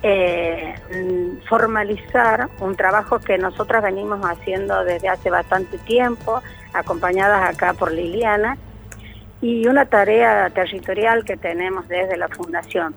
eh, 0.02 0.74
formalizar 1.48 2.48
un 2.60 2.74
trabajo 2.76 3.18
que 3.18 3.36
nosotras 3.38 3.82
venimos 3.82 4.20
haciendo 4.24 4.84
desde 4.84 5.08
hace 5.08 5.30
bastante 5.30 5.78
tiempo, 5.78 6.42
acompañadas 6.72 7.54
acá 7.54 7.74
por 7.74 7.92
Liliana, 7.92 8.56
y 9.42 9.66
una 9.66 9.86
tarea 9.86 10.50
territorial 10.50 11.24
que 11.24 11.36
tenemos 11.36 11.88
desde 11.88 12.16
la 12.16 12.28
Fundación. 12.28 12.94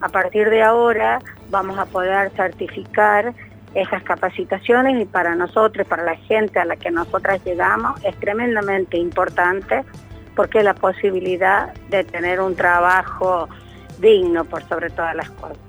A 0.00 0.08
partir 0.08 0.50
de 0.50 0.62
ahora 0.62 1.20
vamos 1.50 1.78
a 1.78 1.86
poder 1.86 2.30
certificar 2.30 3.32
esas 3.74 4.02
capacitaciones 4.02 5.00
y 5.00 5.04
para 5.04 5.34
nosotros, 5.34 5.86
para 5.86 6.02
la 6.02 6.16
gente 6.16 6.58
a 6.58 6.64
la 6.64 6.76
que 6.76 6.90
nosotras 6.90 7.40
llegamos, 7.44 8.02
es 8.04 8.16
tremendamente 8.16 8.96
importante 8.96 9.84
porque 10.34 10.62
la 10.62 10.74
posibilidad 10.74 11.72
de 11.88 12.04
tener 12.04 12.40
un 12.40 12.54
trabajo 12.56 13.48
digno 13.98 14.44
por 14.44 14.62
sobre 14.68 14.90
todas 14.90 15.14
las 15.14 15.30
cosas. 15.30 15.65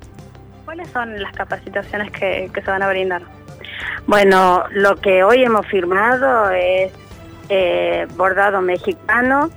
¿Cuáles 0.68 0.90
son 0.90 1.24
las 1.24 1.32
capacitaciones 1.32 2.12
que, 2.12 2.52
se 2.54 2.70
van 2.70 2.84
a 2.84 2.90
brindar? 2.90 3.22
Bueno, 4.06 4.66
lo 4.72 4.98
que 4.98 5.24
hoy 5.24 5.42
hemos 5.42 5.66
firmado 5.66 6.52
es 6.52 6.92
eh, 7.48 8.06
bordado 8.18 8.62
mexicano, 8.62 9.50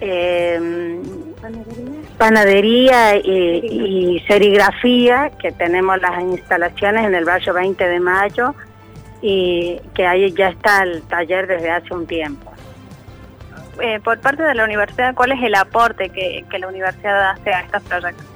em, 0.00 1.02
panadería, 2.16 3.16
y, 3.16 4.24
serigrafía, 4.26 5.32
que 5.38 5.52
tenemos 5.52 6.00
las 6.00 6.22
instalaciones 6.22 7.04
en 7.04 7.14
el 7.14 7.26
barrio 7.26 7.52
20 7.52 7.86
de 7.86 8.00
mayo 8.00 8.54
y 9.20 9.82
que 9.94 10.06
ahí 10.06 10.32
ya 10.32 10.48
está 10.48 10.82
el 10.84 11.02
taller 11.02 11.46
desde 11.46 11.72
hace 11.72 11.92
un 11.92 12.06
tiempo. 12.06 12.50
Eh, 13.82 14.00
por 14.00 14.18
parte 14.18 14.44
de 14.44 14.54
la 14.54 14.64
universidad, 14.64 15.14
¿cuál 15.14 15.32
es 15.32 15.42
el 15.42 15.54
aporte 15.56 16.08
que, 16.08 16.46
que 16.50 16.58
la 16.58 16.68
universidad 16.68 17.32
hace 17.32 17.50
a 17.52 17.60
estos 17.60 17.82
proyectos? 17.82 18.31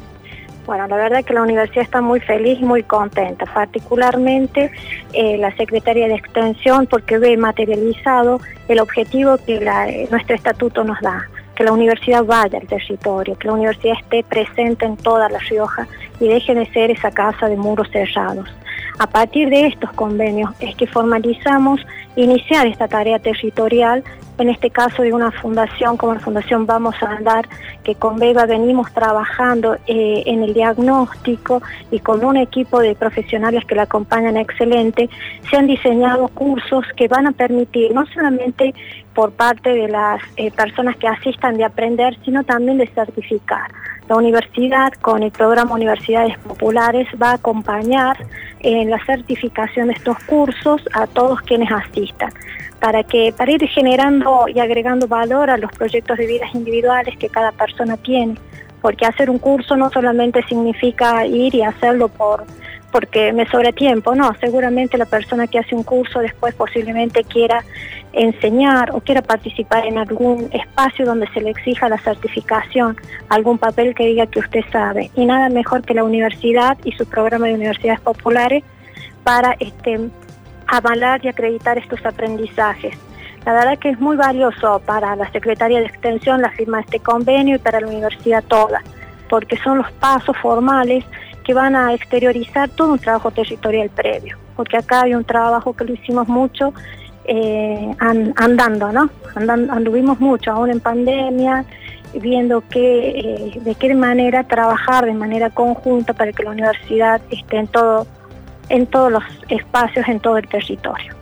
Bueno, 0.67 0.89
la 0.89 0.97
verdad 0.97 1.21
es 1.21 1.27
que 1.27 1.33
la 1.33 1.43
universidad 1.43 1.85
está 1.85 2.01
muy 2.01 2.19
feliz 2.19 2.59
y 2.61 2.65
muy 2.65 2.83
contenta, 2.83 3.47
particularmente 3.47 4.73
eh, 5.13 5.39
la 5.39 5.55
Secretaría 5.57 6.09
de 6.09 6.17
Extensión 6.17 6.89
porque 6.89 7.19
ve 7.19 7.37
materializado 7.37 8.41
el 8.67 8.81
objetivo 8.81 9.39
que 9.39 9.61
nuestro 10.11 10.35
estatuto 10.35 10.83
nos 10.83 11.01
da, 11.01 11.23
que 11.55 11.63
la 11.63 11.71
universidad 11.71 12.25
vaya 12.25 12.59
al 12.59 12.67
territorio, 12.67 13.39
que 13.39 13.47
la 13.47 13.55
universidad 13.55 13.95
esté 14.03 14.25
presente 14.25 14.85
en 14.85 14.97
toda 14.97 15.29
La 15.29 15.39
Rioja 15.39 15.87
y 16.19 16.27
deje 16.27 16.53
de 16.53 16.67
ser 16.73 16.91
esa 16.91 17.13
casa 17.13 17.49
de 17.49 17.57
muros 17.57 17.89
cerrados. 17.93 18.49
A 18.99 19.07
partir 19.07 19.49
de 19.51 19.69
estos 19.69 19.93
convenios 19.93 20.51
es 20.59 20.75
que 20.75 20.89
formalizamos 20.89 21.81
iniciar 22.17 22.67
esta 22.67 22.89
tarea 22.89 23.21
territorial 23.21 24.03
en 24.39 24.51
este 24.51 24.71
caso 24.71 25.03
de 25.03 25.13
una 25.13 25.31
fundación 25.31 25.97
como 25.97 26.15
la 26.15 26.21
Fundación 26.21 26.67
Vamos 26.67 26.95
a 27.03 27.11
Andar, 27.13 27.49
que 27.85 27.95
con 27.95 28.19
Beba 28.19 28.47
venimos 28.47 28.93
trabajando 28.93 29.77
eh, 29.87 30.23
en 30.27 30.43
el 30.43 30.55
diagnóstico 30.55 31.63
y 31.91 32.01
con 32.01 32.25
un 32.25 32.37
equipo 32.37 32.81
de 32.81 32.95
profesionales 32.95 33.65
que 33.65 33.75
la 33.75 33.83
acompañan 33.83 34.37
excelente, 34.37 35.09
se 35.49 35.57
han 35.57 35.67
diseñado 35.67 36.29
cursos 36.29 36.85
que 36.97 37.09
van 37.09 37.27
a 37.27 37.33
permitir 37.33 37.95
no 37.95 38.07
solamente 38.07 38.75
por 39.15 39.33
parte 39.33 39.71
de 39.71 39.89
las 39.89 40.21
eh, 40.37 40.51
personas 40.51 40.97
que 40.97 41.09
asistan 41.09 41.57
de 41.57 41.65
aprender, 41.65 42.19
sino 42.25 42.45
también 42.45 42.79
de 42.79 42.87
certificar. 42.89 43.71
La 44.09 44.17
universidad, 44.17 44.93
con 45.01 45.23
el 45.23 45.33
programa 45.33 45.75
Universidades 45.75 46.39
Populares, 46.39 47.09
va 47.21 47.31
a 47.31 47.35
acompañar 47.35 48.17
en 48.61 48.91
la 48.91 49.05
certificación 49.05 49.89
de 49.89 49.95
estos 49.95 50.19
cursos 50.25 50.83
a 50.93 51.07
todos 51.07 51.41
quienes 51.43 51.71
asistan 51.73 52.31
para 52.81 53.03
que 53.03 53.33
para 53.37 53.53
ir 53.53 53.67
generando 53.69 54.47
y 54.49 54.61
agregando 54.61 55.07
valor 55.09 55.51
a 55.51 55.57
los 55.57 55.73
proyectos 55.73 56.19
de 56.19 56.27
vidas 56.27 56.55
individuales 56.55 57.17
que 57.17 57.29
cada 57.29 57.53
persona 57.53 57.97
tiene, 57.97 58.37
porque 58.83 59.07
hacer 59.07 59.31
un 59.31 59.39
curso 59.39 59.77
no 59.77 59.91
solamente 59.91 60.43
significa 60.49 61.27
ir 61.27 61.55
y 61.55 61.63
hacerlo 61.63 62.09
por 62.09 62.45
porque 62.93 63.31
me 63.35 63.47
sobra 63.49 63.73
tiempo, 63.73 64.15
no, 64.15 64.33
seguramente 64.41 64.97
la 64.97 65.05
persona 65.05 65.47
que 65.47 65.59
hace 65.59 65.75
un 65.75 65.83
curso 65.83 66.21
después 66.21 66.55
posiblemente 66.55 67.25
quiera 67.25 67.63
enseñar 68.15 68.91
o 68.93 69.01
quiera 69.01 69.21
participar 69.21 69.85
en 69.85 69.99
algún 69.99 70.49
espacio 70.51 71.05
donde 71.05 71.29
se 71.35 71.43
le 71.43 71.51
exija 71.51 71.91
la 71.91 71.99
certificación, 71.99 72.97
algún 73.29 73.59
papel 73.59 73.95
que 73.95 74.07
diga 74.07 74.27
que 74.27 74.39
usted 74.39 74.65
sabe. 74.73 75.11
Y 75.15 75.27
nada 75.27 75.51
mejor 75.51 75.83
que 75.83 75.93
la 75.93 76.05
universidad 76.05 76.79
y 76.85 76.93
su 76.93 77.05
programa 77.05 77.49
de 77.49 77.55
universidades 77.55 78.01
populares 78.01 78.65
para 79.25 79.57
este 79.61 80.09
avalar 80.67 81.25
y 81.25 81.29
acreditar 81.29 81.79
estos 81.79 82.05
aprendizajes. 82.05 82.97
La 83.45 83.53
verdad 83.53 83.79
que 83.79 83.91
es 83.91 84.01
muy 84.01 84.17
valioso 84.17 84.81
para 84.85 85.15
la 85.15 85.31
Secretaría 85.31 85.79
de 85.79 85.87
Extensión 85.87 86.43
la 86.43 86.51
firma 86.51 86.79
de 86.79 86.85
este 86.85 87.01
convenio 87.01 87.57
y 87.57 87.59
para 87.59 87.81
la 87.81 87.87
universidad 87.87 88.43
toda, 88.43 88.83
porque 89.29 89.57
son 89.59 89.79
los 89.79 89.93
pasos 89.93 90.37
formales 90.39 91.05
que 91.45 91.55
van 91.55 91.77
a 91.77 91.95
exteriorizar 91.95 92.69
todo 92.71 92.93
un 92.93 92.99
trabajo 92.99 93.31
territorial 93.31 93.89
previo, 93.91 94.37
porque 94.57 94.77
acá 94.77 95.03
hay 95.03 95.15
un 95.15 95.25
trabajo 95.25 95.75
que 95.75 95.85
lo 95.85 95.95
hicimos 95.95 96.27
mucho 96.27 96.75
eh, 97.25 97.95
andando, 97.99 98.93
¿no? 98.93 99.11
anduvimos 99.37 100.19
mucho, 100.19 100.51
aún 100.51 100.71
en 100.71 100.81
pandemia, 100.81 101.65
viendo 102.15 102.63
que, 102.69 103.11
eh, 103.11 103.61
de 103.61 103.75
qué 103.75 103.95
manera 103.95 104.45
trabajar 104.45 105.05
de 105.05 105.15
manera 105.15 105.51
conjunta 105.51 106.15
para 106.15 106.33
que 106.33 106.43
la 106.43 106.51
universidad 106.51 107.21
esté 107.31 107.59
en 107.59 107.67
todo 107.69 108.07
en 108.69 108.87
todos 108.87 109.13
los 109.13 109.25
espacios, 109.49 110.07
en 110.09 110.21
todo 110.21 110.39
el 110.39 110.47
territorio. 110.49 111.15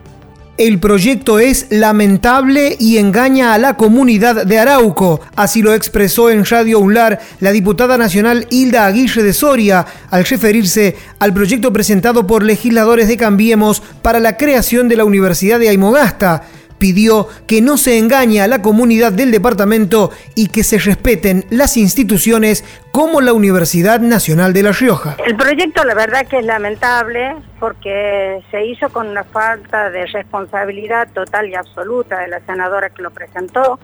El 0.57 0.79
proyecto 0.79 1.41
es 1.41 1.67
lamentable 1.71 2.77
y 2.79 2.99
engaña 2.99 3.55
a 3.55 3.59
la 3.59 3.77
comunidad 3.77 4.47
de 4.47 4.61
Arauco. 4.61 5.21
Así 5.35 5.63
lo 5.63 5.75
expresó 5.75 6.31
en 6.31 6.45
Radio 6.45 6.79
UNLAR 6.79 7.19
la 7.41 7.51
diputada 7.51 7.99
nacional 7.99 8.47
Hilda 8.51 8.87
Aguirre 8.87 9.25
de 9.25 9.33
Soria 9.33 9.85
al 10.13 10.25
referirse 10.25 10.97
al 11.19 11.35
proyecto 11.35 11.73
presentado 11.73 12.29
por 12.29 12.45
legisladores 12.45 13.09
de 13.09 13.17
Cambiemos 13.17 13.83
para 14.01 14.21
la 14.21 14.37
creación 14.37 14.89
de 14.89 14.97
la 14.97 15.05
Universidad 15.05 15.59
de 15.59 15.71
Aymogasta 15.71 16.45
pidió 16.85 17.29
que 17.47 17.63
no 17.63 17.79
se 17.79 17.99
engañe 17.99 18.43
a 18.43 18.47
la 18.47 18.61
comunidad 18.61 19.11
del 19.11 19.31
departamento 19.31 20.11
y 20.35 20.49
que 20.49 20.63
se 20.63 20.77
respeten 20.77 21.47
las 21.49 21.79
instituciones 21.79 22.63
como 22.93 23.23
la 23.23 23.33
Universidad 23.33 24.01
Nacional 24.01 24.53
de 24.53 24.65
La 24.65 24.73
Rioja. 24.73 25.17
El 25.25 25.35
proyecto 25.35 25.83
la 25.85 25.95
verdad 25.95 26.27
que 26.27 26.41
es 26.41 26.45
lamentable 26.45 27.37
porque 27.59 28.43
se 28.51 28.67
hizo 28.67 28.91
con 28.91 29.09
una 29.09 29.25
falta 29.25 29.89
de 29.89 30.05
responsabilidad 30.05 31.09
total 31.15 31.49
y 31.49 31.55
absoluta 31.55 32.19
de 32.19 32.29
la 32.29 32.41
senadora 32.41 32.91
que 32.91 33.01
lo 33.01 33.11
presentó. 33.11 33.81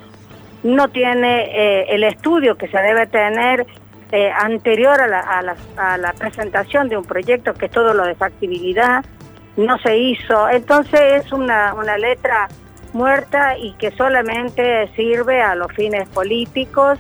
No 0.62 0.88
tiene 0.88 1.44
eh, 1.56 1.86
el 1.94 2.04
estudio 2.04 2.58
que 2.58 2.68
se 2.68 2.76
debe 2.82 3.06
tener 3.06 3.66
eh, 4.12 4.30
anterior 4.30 5.00
a 5.00 5.06
la, 5.06 5.56
a 5.78 5.96
la 5.96 6.12
presentación 6.12 6.90
de 6.90 6.98
un 6.98 7.04
proyecto 7.06 7.54
que 7.54 7.64
es 7.64 7.72
todo 7.72 7.94
lo 7.94 8.04
de 8.04 8.14
factibilidad, 8.14 9.02
no 9.56 9.78
se 9.78 9.96
hizo. 9.96 10.50
Entonces 10.50 11.24
es 11.24 11.32
una, 11.32 11.72
una 11.72 11.96
letra 11.96 12.46
muerta 12.92 13.56
y 13.58 13.72
que 13.74 13.90
solamente 13.92 14.88
sirve 14.94 15.42
a 15.42 15.54
los 15.54 15.72
fines 15.72 16.08
políticos 16.08 16.98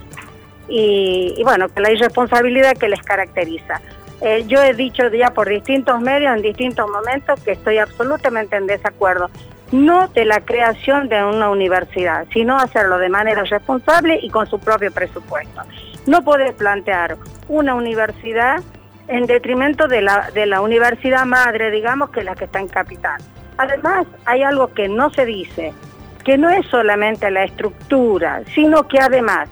y, 0.68 1.40
bueno, 1.42 1.68
que 1.68 1.80
la 1.80 1.92
irresponsabilidad 1.92 2.76
que 2.76 2.88
les 2.88 3.02
caracteriza. 3.02 3.80
Eh, 4.20 4.44
yo 4.46 4.62
he 4.62 4.74
dicho 4.74 5.08
ya 5.08 5.30
por 5.30 5.48
distintos 5.48 6.00
medios, 6.00 6.36
en 6.36 6.42
distintos 6.42 6.88
momentos, 6.88 7.40
que 7.40 7.52
estoy 7.52 7.78
absolutamente 7.78 8.56
en 8.56 8.66
desacuerdo, 8.66 9.30
no 9.72 10.08
de 10.08 10.24
la 10.24 10.40
creación 10.40 11.08
de 11.08 11.24
una 11.24 11.48
universidad, 11.48 12.26
sino 12.32 12.56
hacerlo 12.56 12.98
de 12.98 13.08
manera 13.08 13.42
responsable 13.44 14.18
y 14.22 14.30
con 14.30 14.46
su 14.46 14.58
propio 14.60 14.92
presupuesto. 14.92 15.62
No 16.06 16.22
puede 16.22 16.52
plantear 16.52 17.16
una 17.48 17.74
universidad 17.74 18.62
en 19.08 19.26
detrimento 19.26 19.88
de 19.88 20.02
la, 20.02 20.30
de 20.32 20.46
la 20.46 20.60
universidad 20.60 21.24
madre, 21.24 21.70
digamos, 21.70 22.10
que 22.10 22.20
es 22.20 22.26
la 22.26 22.34
que 22.34 22.44
está 22.44 22.60
en 22.60 22.68
capital. 22.68 23.20
Además, 23.60 24.06
hay 24.24 24.42
algo 24.42 24.68
que 24.72 24.88
no 24.88 25.10
se 25.10 25.26
dice, 25.26 25.74
que 26.24 26.38
no 26.38 26.48
es 26.48 26.64
solamente 26.68 27.30
la 27.30 27.44
estructura, 27.44 28.40
sino 28.54 28.88
que 28.88 28.98
además 28.98 29.50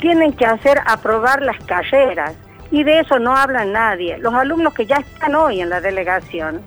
tienen 0.00 0.32
que 0.32 0.46
hacer 0.46 0.80
aprobar 0.86 1.42
las 1.42 1.62
carreras 1.66 2.32
y 2.70 2.84
de 2.84 3.00
eso 3.00 3.18
no 3.18 3.36
habla 3.36 3.66
nadie. 3.66 4.16
Los 4.16 4.32
alumnos 4.32 4.72
que 4.72 4.86
ya 4.86 4.96
están 4.96 5.34
hoy 5.34 5.60
en 5.60 5.68
la 5.68 5.82
delegación, 5.82 6.62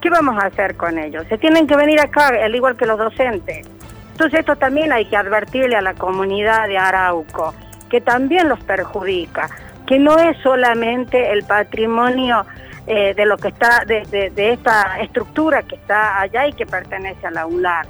¿qué 0.00 0.10
vamos 0.10 0.36
a 0.42 0.48
hacer 0.48 0.76
con 0.76 0.98
ellos? 0.98 1.24
Se 1.28 1.38
tienen 1.38 1.68
que 1.68 1.76
venir 1.76 2.00
acá, 2.00 2.26
al 2.26 2.56
igual 2.56 2.76
que 2.76 2.86
los 2.86 2.98
docentes. 2.98 3.68
Entonces 4.10 4.40
esto 4.40 4.56
también 4.56 4.92
hay 4.92 5.04
que 5.04 5.16
advertirle 5.16 5.76
a 5.76 5.80
la 5.80 5.94
comunidad 5.94 6.66
de 6.66 6.76
Arauco, 6.76 7.54
que 7.88 8.00
también 8.00 8.48
los 8.48 8.58
perjudica 8.64 9.48
que 9.86 10.00
no 10.00 10.18
es 10.18 10.36
solamente 10.38 11.32
el 11.32 11.44
patrimonio 11.44 12.46
eh, 12.86 13.14
de 13.14 13.26
lo 13.26 13.36
que 13.36 13.48
está, 13.48 13.84
de, 13.84 14.32
esta 14.36 15.00
estructura 15.00 15.62
que 15.62 15.76
está 15.76 16.20
allá 16.20 16.46
y 16.46 16.52
que 16.52 16.66
pertenece 16.66 17.26
a 17.26 17.30
la 17.30 17.46
UNLAR. 17.46 17.86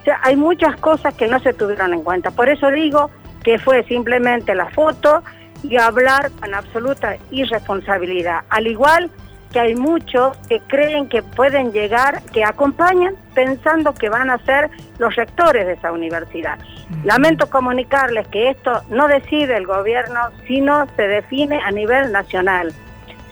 O 0.00 0.04
sea, 0.04 0.18
hay 0.22 0.36
muchas 0.36 0.76
cosas 0.76 1.14
que 1.14 1.28
no 1.28 1.38
se 1.40 1.52
tuvieron 1.52 1.94
en 1.94 2.02
cuenta. 2.02 2.30
Por 2.30 2.48
eso 2.48 2.70
digo 2.70 3.10
que 3.44 3.58
fue 3.58 3.84
simplemente 3.84 4.54
la 4.54 4.68
foto 4.70 5.22
y 5.62 5.76
hablar 5.76 6.30
con 6.40 6.54
absoluta 6.54 7.16
irresponsabilidad. 7.30 8.42
Al 8.48 8.66
igual 8.66 9.10
que 9.52 9.60
hay 9.60 9.74
muchos 9.74 10.36
que 10.48 10.60
creen 10.60 11.08
que 11.08 11.22
pueden 11.22 11.72
llegar, 11.72 12.22
que 12.32 12.42
acompañan 12.42 13.14
pensando 13.34 13.94
que 13.94 14.08
van 14.08 14.30
a 14.30 14.38
ser 14.38 14.70
los 14.98 15.14
rectores 15.14 15.66
de 15.66 15.74
esa 15.74 15.92
universidad. 15.92 16.58
Lamento 17.04 17.48
comunicarles 17.48 18.26
que 18.28 18.50
esto 18.50 18.82
no 18.88 19.08
decide 19.08 19.56
el 19.56 19.66
gobierno, 19.66 20.20
sino 20.46 20.86
se 20.96 21.06
define 21.06 21.60
a 21.62 21.70
nivel 21.70 22.12
nacional. 22.12 22.72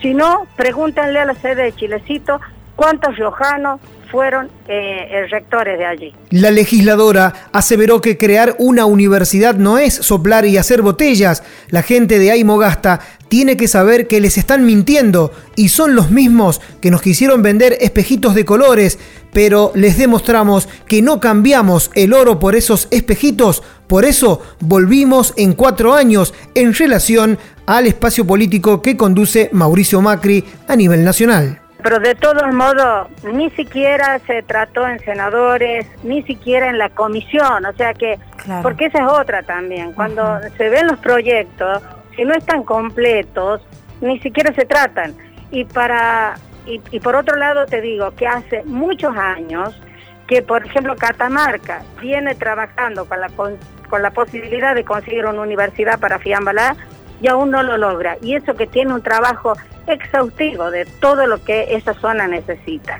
Si 0.01 0.15
no, 0.15 0.47
pregúntenle 0.57 1.21
a 1.21 1.27
la 1.27 1.35
sede 1.35 1.65
de 1.65 1.73
Chilecito 1.75 2.41
cuántos 2.75 3.17
riojanos 3.17 3.81
fueron 4.11 4.51
eh, 4.69 5.27
rectores 5.31 5.79
de 5.79 5.87
allí. 5.87 6.15
La 6.31 6.51
legisladora 6.51 7.33
aseveró 7.53 8.01
que 8.01 8.19
crear 8.19 8.57
una 8.59 8.85
universidad 8.85 9.55
no 9.55 9.79
es 9.79 9.95
soplar 9.95 10.45
y 10.47 10.57
hacer 10.57 10.83
botellas. 10.83 11.43
La 11.69 11.83
gente 11.83 12.19
de 12.19 12.31
Aymogasta 12.31 13.01
tiene 13.29 13.57
que 13.57 13.69
saber 13.69 14.09
que 14.09 14.21
les 14.21 14.37
están 14.37 14.67
mintiendo 14.67 15.33
y 15.55 15.69
son 15.69 15.95
los 15.95 16.11
mismos 16.11 16.61
que 16.81 16.91
nos 16.91 17.01
quisieron 17.01 17.43
vender 17.43 17.79
espejitos 17.81 18.35
de 18.35 18.45
colores, 18.45 18.99
pero 19.33 19.71
les 19.75 19.97
demostramos 19.97 20.69
que 20.87 21.01
no 21.01 21.21
cambiamos 21.21 21.91
el 21.95 22.13
oro 22.13 22.41
por 22.41 22.57
esos 22.57 22.89
espejitos, 22.91 23.63
por 23.87 24.05
eso 24.05 24.43
volvimos 24.59 25.33
en 25.37 25.53
cuatro 25.53 25.95
años 25.95 26.35
en 26.55 26.75
relación 26.75 27.39
al 27.67 27.87
espacio 27.87 28.27
político 28.27 28.83
que 28.83 28.97
conduce 28.97 29.49
Mauricio 29.53 30.01
Macri 30.01 30.45
a 30.67 30.75
nivel 30.75 31.05
nacional. 31.05 31.61
Pero 31.83 31.99
de 31.99 32.15
todos 32.15 32.53
modos, 32.53 33.09
ni 33.25 33.51
siquiera 33.51 34.19
se 34.21 34.43
trató 34.43 34.87
en 34.87 34.99
senadores, 35.01 35.87
ni 36.03 36.23
siquiera 36.23 36.69
en 36.69 36.79
la 36.79 36.91
comisión, 36.91 37.65
o 37.65 37.73
sea 37.73 37.95
que, 37.95 38.19
porque 38.63 38.87
esa 38.87 38.99
es 38.99 39.09
otra 39.09 39.43
también, 39.43 39.93
cuando 39.93 40.41
se 40.57 40.69
ven 40.69 40.87
los 40.89 40.99
proyectos, 40.99 41.83
si 42.17 42.25
no 42.25 42.35
están 42.35 42.65
completos, 42.65 43.63
ni 44.01 44.19
siquiera 44.21 44.55
se 44.55 44.67
tratan. 44.67 45.15
Y, 45.51 45.65
para, 45.65 46.35
y, 46.67 47.01
por 47.01 47.17
otro 47.17 47.37
lado 47.37 47.67
te 47.67 47.81
digo 47.81 48.13
que 48.13 48.27
hace 48.27 48.63
muchos 48.65 49.17
años 49.17 49.81
que, 50.27 50.43
por 50.43 50.65
ejemplo, 50.65 50.95
Catamarca 50.97 51.83
viene 52.01 52.35
trabajando 52.35 53.07
con 53.07 53.21
la, 53.21 53.29
con 53.29 54.03
la 54.03 54.11
posibilidad 54.11 54.75
de 54.75 54.85
conseguir 54.85 55.27
una 55.27 55.41
universidad 55.41 55.99
para 55.99 56.19
Fiambalá 56.19 56.77
y 57.21 57.29
aún 57.29 57.51
no 57.51 57.63
lo 57.63 57.77
logra. 57.77 58.17
Y 58.23 58.35
eso 58.35 58.55
que 58.55 58.67
tiene 58.67 58.95
un 58.95 59.03
trabajo 59.03 59.55
exhaustivo 59.87 60.71
de 60.71 60.85
todo 60.85 61.27
lo 61.27 61.43
que 61.43 61.75
esa 61.75 61.95
zona 61.95 62.27
necesita. 62.27 62.99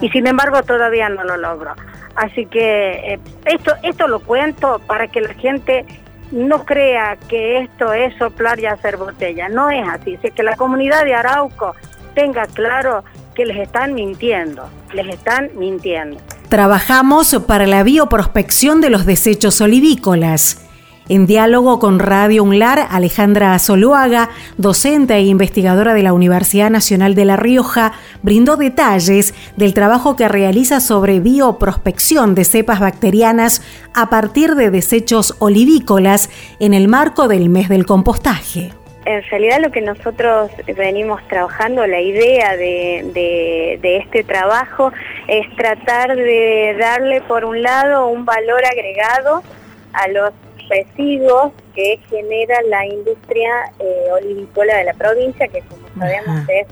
Y 0.00 0.10
sin 0.10 0.26
embargo 0.26 0.62
todavía 0.62 1.08
no 1.08 1.24
lo 1.24 1.36
logro. 1.36 1.74
Así 2.14 2.46
que 2.46 3.14
eh, 3.14 3.20
esto, 3.44 3.72
esto 3.82 4.08
lo 4.08 4.20
cuento 4.20 4.80
para 4.86 5.08
que 5.08 5.20
la 5.20 5.34
gente 5.34 5.84
no 6.32 6.64
crea 6.64 7.16
que 7.28 7.58
esto 7.58 7.92
es 7.92 8.16
soplar 8.18 8.58
y 8.58 8.66
hacer 8.66 8.96
botella. 8.96 9.48
No 9.48 9.70
es 9.70 9.86
así. 9.88 10.18
Es 10.22 10.32
que 10.32 10.42
la 10.42 10.56
comunidad 10.56 11.04
de 11.04 11.14
Arauco 11.14 11.74
tenga 12.14 12.46
claro 12.46 13.04
que 13.34 13.46
les 13.46 13.58
están 13.58 13.94
mintiendo. 13.94 14.68
Les 14.92 15.08
están 15.08 15.50
mintiendo. 15.54 16.18
Trabajamos 16.48 17.34
para 17.46 17.66
la 17.66 17.82
bioprospección 17.82 18.80
de 18.80 18.90
los 18.90 19.04
desechos 19.04 19.60
olivícolas 19.60 20.65
en 21.08 21.26
diálogo 21.26 21.78
con 21.78 21.98
Radio 21.98 22.42
UNLAR, 22.42 22.86
Alejandra 22.90 23.58
Zoluaga, 23.58 24.30
docente 24.56 25.14
e 25.14 25.22
investigadora 25.22 25.94
de 25.94 26.02
la 26.02 26.12
Universidad 26.12 26.70
Nacional 26.70 27.14
de 27.14 27.24
La 27.24 27.36
Rioja, 27.36 27.92
brindó 28.22 28.56
detalles 28.56 29.34
del 29.56 29.74
trabajo 29.74 30.16
que 30.16 30.28
realiza 30.28 30.80
sobre 30.80 31.20
bioprospección 31.20 32.34
de 32.34 32.44
cepas 32.44 32.80
bacterianas 32.80 33.62
a 33.94 34.10
partir 34.10 34.54
de 34.54 34.70
desechos 34.70 35.36
olivícolas 35.38 36.30
en 36.60 36.74
el 36.74 36.88
marco 36.88 37.28
del 37.28 37.48
mes 37.48 37.68
del 37.68 37.86
compostaje. 37.86 38.72
En 39.04 39.22
realidad 39.30 39.60
lo 39.60 39.70
que 39.70 39.82
nosotros 39.82 40.50
venimos 40.76 41.20
trabajando, 41.28 41.86
la 41.86 42.00
idea 42.00 42.56
de, 42.56 43.78
de, 43.80 43.96
este 43.98 44.24
trabajo 44.24 44.92
es 45.28 45.46
tratar 45.54 46.16
de 46.16 46.76
darle 46.76 47.20
por 47.20 47.44
un 47.44 47.62
lado 47.62 48.08
un 48.08 48.24
valor 48.24 48.62
agregado 48.64 49.44
a 49.92 50.08
los 50.08 50.32
residuos 50.68 51.52
que 51.74 51.98
genera 52.08 52.60
la 52.62 52.86
industria 52.86 53.72
eh, 53.78 54.08
olivícola 54.12 54.76
de 54.76 54.84
la 54.84 54.94
provincia, 54.94 55.48
que 55.48 55.60
como 55.62 55.86
sabemos 55.98 56.48
es 56.48 56.66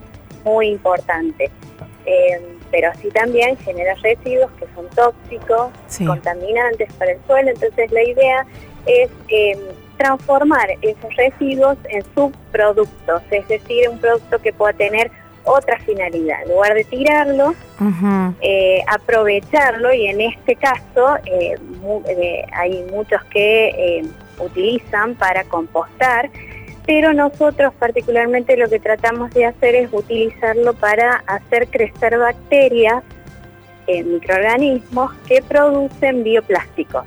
muy 0.45 0.69
importante. 0.69 1.51
Eh, 2.07 2.41
pero 2.71 2.91
así 2.91 3.09
también 3.11 3.57
genera 3.59 3.95
residuos 4.03 4.51
que 4.59 4.67
son 4.75 4.89
tóxicos, 4.91 5.71
contaminantes 6.07 6.93
para 6.95 7.13
el 7.13 7.19
suelo. 7.27 7.51
Entonces 7.51 7.91
la 7.93 8.03
idea 8.03 8.47
es 8.87 9.11
eh, 9.29 9.59
transformar 9.97 10.69
esos 10.83 11.17
residuos 11.17 11.79
en 11.89 12.03
subproductos, 12.15 13.23
es 13.31 13.47
decir, 13.49 13.89
un 13.89 13.99
producto 13.99 14.39
que 14.41 14.53
pueda 14.53 14.73
tener 14.73 15.11
otra 15.45 15.79
finalidad. 15.81 16.43
En 16.43 16.49
lugar 16.51 16.75
de 16.75 16.85
tirarlo, 16.85 17.55
eh, 18.41 18.83
aprovecharlo 18.89 19.93
y 19.93 20.07
en 20.07 20.21
este 20.21 20.57
caso 20.57 21.17
eh, 21.27 21.57
eh, 22.09 22.45
hay 22.53 22.85
muchos 22.91 23.23
que 23.25 24.05
utilizan 24.39 25.15
para 25.15 25.45
compostar, 25.45 26.31
pero 26.87 27.13
nosotros 27.13 27.73
particularmente 27.79 28.57
lo 28.57 28.69
que 28.69 28.79
tratamos 28.79 29.31
de 29.33 29.47
hacer 29.47 29.75
es 29.75 29.89
utilizarlo 29.93 30.75
para 30.75 31.23
hacer 31.27 31.69
crecer 31.69 32.19
bacterias, 32.19 33.03
microorganismos 33.87 35.13
que 35.29 35.43
producen 35.43 36.25
bioplásticos. 36.25 37.05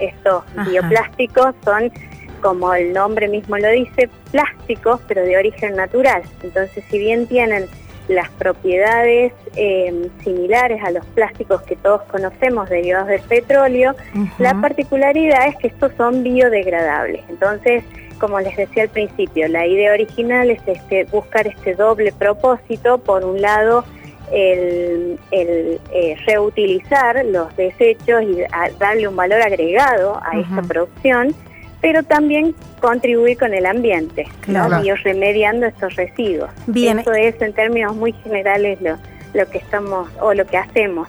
Estos 0.00 0.44
bioplásticos 0.68 1.54
son 1.64 1.90
como 2.36 2.72
el 2.74 2.92
nombre 2.92 3.28
mismo 3.28 3.56
lo 3.58 3.68
dice, 3.70 4.08
plásticos, 4.30 5.00
pero 5.08 5.22
de 5.22 5.36
origen 5.36 5.76
natural. 5.76 6.22
Entonces, 6.42 6.84
si 6.90 6.98
bien 6.98 7.26
tienen 7.26 7.66
las 8.08 8.30
propiedades 8.30 9.32
eh, 9.56 10.08
similares 10.22 10.82
a 10.84 10.90
los 10.90 11.04
plásticos 11.06 11.62
que 11.62 11.76
todos 11.76 12.02
conocemos 12.02 12.68
derivados 12.68 13.08
del 13.08 13.22
petróleo, 13.22 13.94
la 14.38 14.54
particularidad 14.60 15.48
es 15.48 15.56
que 15.56 15.68
estos 15.68 15.92
son 15.96 16.22
biodegradables. 16.22 17.22
Entonces, 17.28 17.82
como 18.18 18.40
les 18.40 18.56
decía 18.56 18.84
al 18.84 18.88
principio, 18.88 19.48
la 19.48 19.66
idea 19.66 19.92
original 19.92 20.50
es 20.50 20.60
este, 20.66 21.04
buscar 21.04 21.46
este 21.46 21.74
doble 21.74 22.12
propósito, 22.12 22.98
por 22.98 23.24
un 23.24 23.40
lado, 23.40 23.84
el, 24.32 25.18
eh, 25.30 26.16
reutilizar 26.26 27.24
los 27.26 27.54
desechos 27.56 28.22
y 28.22 28.38
darle 28.78 29.08
un 29.08 29.16
valor 29.16 29.40
agregado 29.40 30.20
a 30.22 30.38
esta 30.38 30.62
producción, 30.62 31.34
pero 31.80 32.02
también 32.02 32.54
contribuir 32.80 33.38
con 33.38 33.54
el 33.54 33.66
ambiente 33.66 34.26
y 34.46 34.90
remediando 35.02 35.66
estos 35.66 35.96
residuos. 35.96 36.50
Bien. 36.66 36.98
Eso 37.00 37.12
es 37.12 37.40
en 37.40 37.52
términos 37.52 37.94
muy 37.94 38.12
generales 38.12 38.80
lo, 38.80 38.96
lo 39.34 39.48
que 39.50 39.58
estamos 39.58 40.08
o 40.20 40.34
lo 40.34 40.46
que 40.46 40.56
hacemos. 40.56 41.08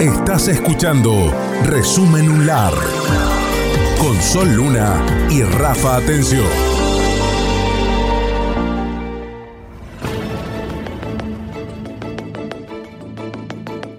Estás 0.00 0.48
escuchando 0.48 1.12
Resumen 1.64 2.30
UNLAR. 2.30 2.72
con 4.00 4.18
Sol 4.22 4.54
Luna 4.54 5.04
y 5.28 5.42
Rafa 5.42 5.96
Atención. 5.96 6.46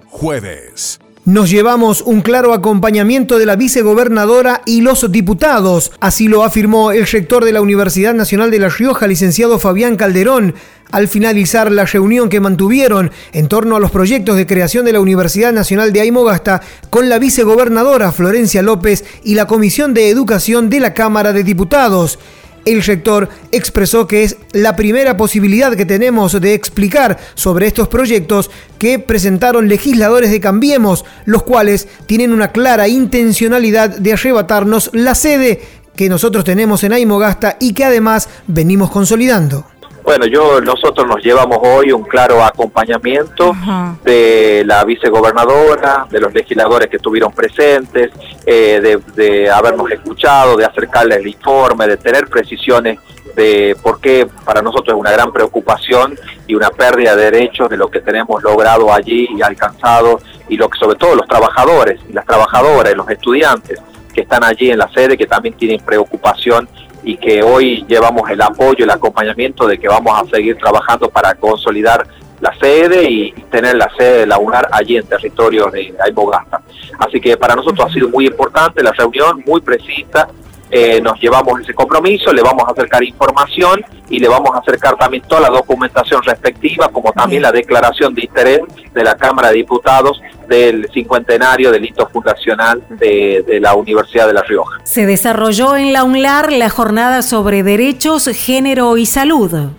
Jueves. 0.08 0.98
Nos 1.24 1.50
llevamos 1.50 2.02
un 2.02 2.20
claro 2.20 2.52
acompañamiento 2.52 3.38
de 3.38 3.46
la 3.46 3.54
vicegobernadora 3.54 4.60
y 4.66 4.80
los 4.80 5.12
diputados, 5.12 5.92
así 6.00 6.26
lo 6.26 6.42
afirmó 6.42 6.90
el 6.90 7.06
rector 7.06 7.44
de 7.44 7.52
la 7.52 7.60
Universidad 7.60 8.12
Nacional 8.12 8.50
de 8.50 8.58
La 8.58 8.68
Rioja, 8.68 9.06
licenciado 9.06 9.60
Fabián 9.60 9.94
Calderón, 9.94 10.56
al 10.90 11.06
finalizar 11.06 11.70
la 11.70 11.84
reunión 11.84 12.28
que 12.28 12.40
mantuvieron 12.40 13.12
en 13.32 13.46
torno 13.46 13.76
a 13.76 13.80
los 13.80 13.92
proyectos 13.92 14.36
de 14.36 14.48
creación 14.48 14.84
de 14.84 14.94
la 14.94 15.00
Universidad 15.00 15.52
Nacional 15.52 15.92
de 15.92 16.00
Aymogasta 16.00 16.60
con 16.90 17.08
la 17.08 17.20
vicegobernadora 17.20 18.10
Florencia 18.10 18.60
López 18.60 19.04
y 19.22 19.36
la 19.36 19.46
Comisión 19.46 19.94
de 19.94 20.10
Educación 20.10 20.70
de 20.70 20.80
la 20.80 20.92
Cámara 20.92 21.32
de 21.32 21.44
Diputados. 21.44 22.18
El 22.64 22.82
rector 22.82 23.28
expresó 23.50 24.06
que 24.06 24.22
es 24.22 24.36
la 24.52 24.76
primera 24.76 25.16
posibilidad 25.16 25.74
que 25.74 25.84
tenemos 25.84 26.40
de 26.40 26.54
explicar 26.54 27.18
sobre 27.34 27.66
estos 27.66 27.88
proyectos 27.88 28.50
que 28.78 28.98
presentaron 28.98 29.68
legisladores 29.68 30.30
de 30.30 30.40
Cambiemos, 30.40 31.04
los 31.24 31.42
cuales 31.42 31.88
tienen 32.06 32.32
una 32.32 32.52
clara 32.52 32.86
intencionalidad 32.86 33.90
de 33.90 34.12
arrebatarnos 34.12 34.90
la 34.92 35.14
sede 35.14 35.60
que 35.96 36.08
nosotros 36.08 36.44
tenemos 36.44 36.84
en 36.84 36.92
Aymogasta 36.92 37.56
y 37.58 37.74
que 37.74 37.84
además 37.84 38.28
venimos 38.46 38.90
consolidando. 38.90 39.66
Bueno, 40.02 40.26
yo 40.26 40.60
nosotros 40.60 41.06
nos 41.06 41.22
llevamos 41.22 41.58
hoy 41.62 41.92
un 41.92 42.02
claro 42.02 42.44
acompañamiento 42.44 43.54
de 44.02 44.64
la 44.66 44.84
vicegobernadora, 44.84 46.06
de 46.10 46.20
los 46.20 46.34
legisladores 46.34 46.88
que 46.88 46.96
estuvieron 46.96 47.32
presentes, 47.32 48.10
eh, 48.44 48.98
de, 49.14 49.50
habernos 49.50 49.90
escuchado, 49.90 50.56
de 50.56 50.64
acercarles 50.64 51.18
el 51.18 51.28
informe, 51.28 51.86
de 51.86 51.96
tener 51.96 52.26
precisiones 52.28 52.98
de 53.36 53.76
por 53.80 54.00
qué 54.00 54.28
para 54.44 54.60
nosotros 54.60 54.94
es 54.94 55.00
una 55.00 55.12
gran 55.12 55.32
preocupación 55.32 56.18
y 56.46 56.54
una 56.54 56.70
pérdida 56.70 57.14
de 57.14 57.30
derechos 57.30 57.70
de 57.70 57.76
lo 57.76 57.88
que 57.88 58.00
tenemos 58.00 58.42
logrado 58.42 58.92
allí 58.92 59.28
y 59.34 59.40
alcanzado 59.40 60.20
y 60.48 60.56
lo 60.56 60.68
que 60.68 60.78
sobre 60.78 60.98
todo 60.98 61.14
los 61.14 61.28
trabajadores 61.28 62.00
y 62.08 62.12
las 62.12 62.26
trabajadoras 62.26 62.92
y 62.92 62.96
los 62.96 63.08
estudiantes 63.08 63.80
que 64.12 64.22
están 64.22 64.44
allí 64.44 64.70
en 64.70 64.78
la 64.78 64.92
sede 64.92 65.16
que 65.16 65.26
también 65.26 65.54
tienen 65.54 65.80
preocupación 65.80 66.68
y 67.04 67.16
que 67.16 67.42
hoy 67.42 67.84
llevamos 67.88 68.28
el 68.30 68.40
apoyo, 68.40 68.84
el 68.84 68.90
acompañamiento 68.90 69.66
de 69.66 69.78
que 69.78 69.88
vamos 69.88 70.12
a 70.20 70.24
seguir 70.34 70.56
trabajando 70.56 71.08
para 71.08 71.34
consolidar 71.34 72.06
la 72.40 72.52
sede 72.58 73.08
y 73.08 73.32
tener 73.50 73.76
la 73.76 73.90
sede 73.96 74.18
de 74.20 74.26
la 74.26 74.38
UNAR 74.38 74.68
allí 74.72 74.96
en 74.96 75.06
territorio 75.06 75.66
de 75.66 75.94
Aymogasta. 76.04 76.60
Así 76.98 77.20
que 77.20 77.36
para 77.36 77.54
nosotros 77.54 77.86
ha 77.88 77.92
sido 77.92 78.08
muy 78.08 78.26
importante 78.26 78.82
la 78.82 78.92
reunión, 78.92 79.42
muy 79.46 79.60
precisa, 79.60 80.28
eh, 80.74 81.02
nos 81.02 81.20
llevamos 81.20 81.60
ese 81.60 81.74
compromiso, 81.74 82.32
le 82.32 82.40
vamos 82.40 82.64
a 82.66 82.72
acercar 82.72 83.04
información 83.04 83.84
y 84.08 84.18
le 84.18 84.26
vamos 84.26 84.52
a 84.54 84.60
acercar 84.60 84.96
también 84.96 85.22
toda 85.28 85.42
la 85.42 85.50
documentación 85.50 86.22
respectiva, 86.22 86.88
como 86.88 87.12
también 87.12 87.42
la 87.42 87.52
declaración 87.52 88.14
de 88.14 88.22
interés 88.22 88.60
de 88.94 89.04
la 89.04 89.14
Cámara 89.14 89.48
de 89.48 89.56
Diputados 89.56 90.22
del 90.48 90.88
cincuentenario 90.94 91.70
del 91.70 91.84
hito 91.84 92.08
fundacional 92.08 92.82
de, 92.88 93.44
de, 93.46 93.60
la 93.60 93.74
Universidad 93.74 94.26
de 94.26 94.32
La 94.32 94.42
Rioja. 94.42 94.80
Se 94.84 95.04
desarrolló 95.04 95.76
en 95.76 95.92
la 95.92 96.04
UNLAR 96.04 96.50
la 96.50 96.70
jornada 96.70 97.20
sobre 97.20 97.62
derechos, 97.62 98.24
género 98.28 98.96
y 98.96 99.04
salud. 99.04 99.72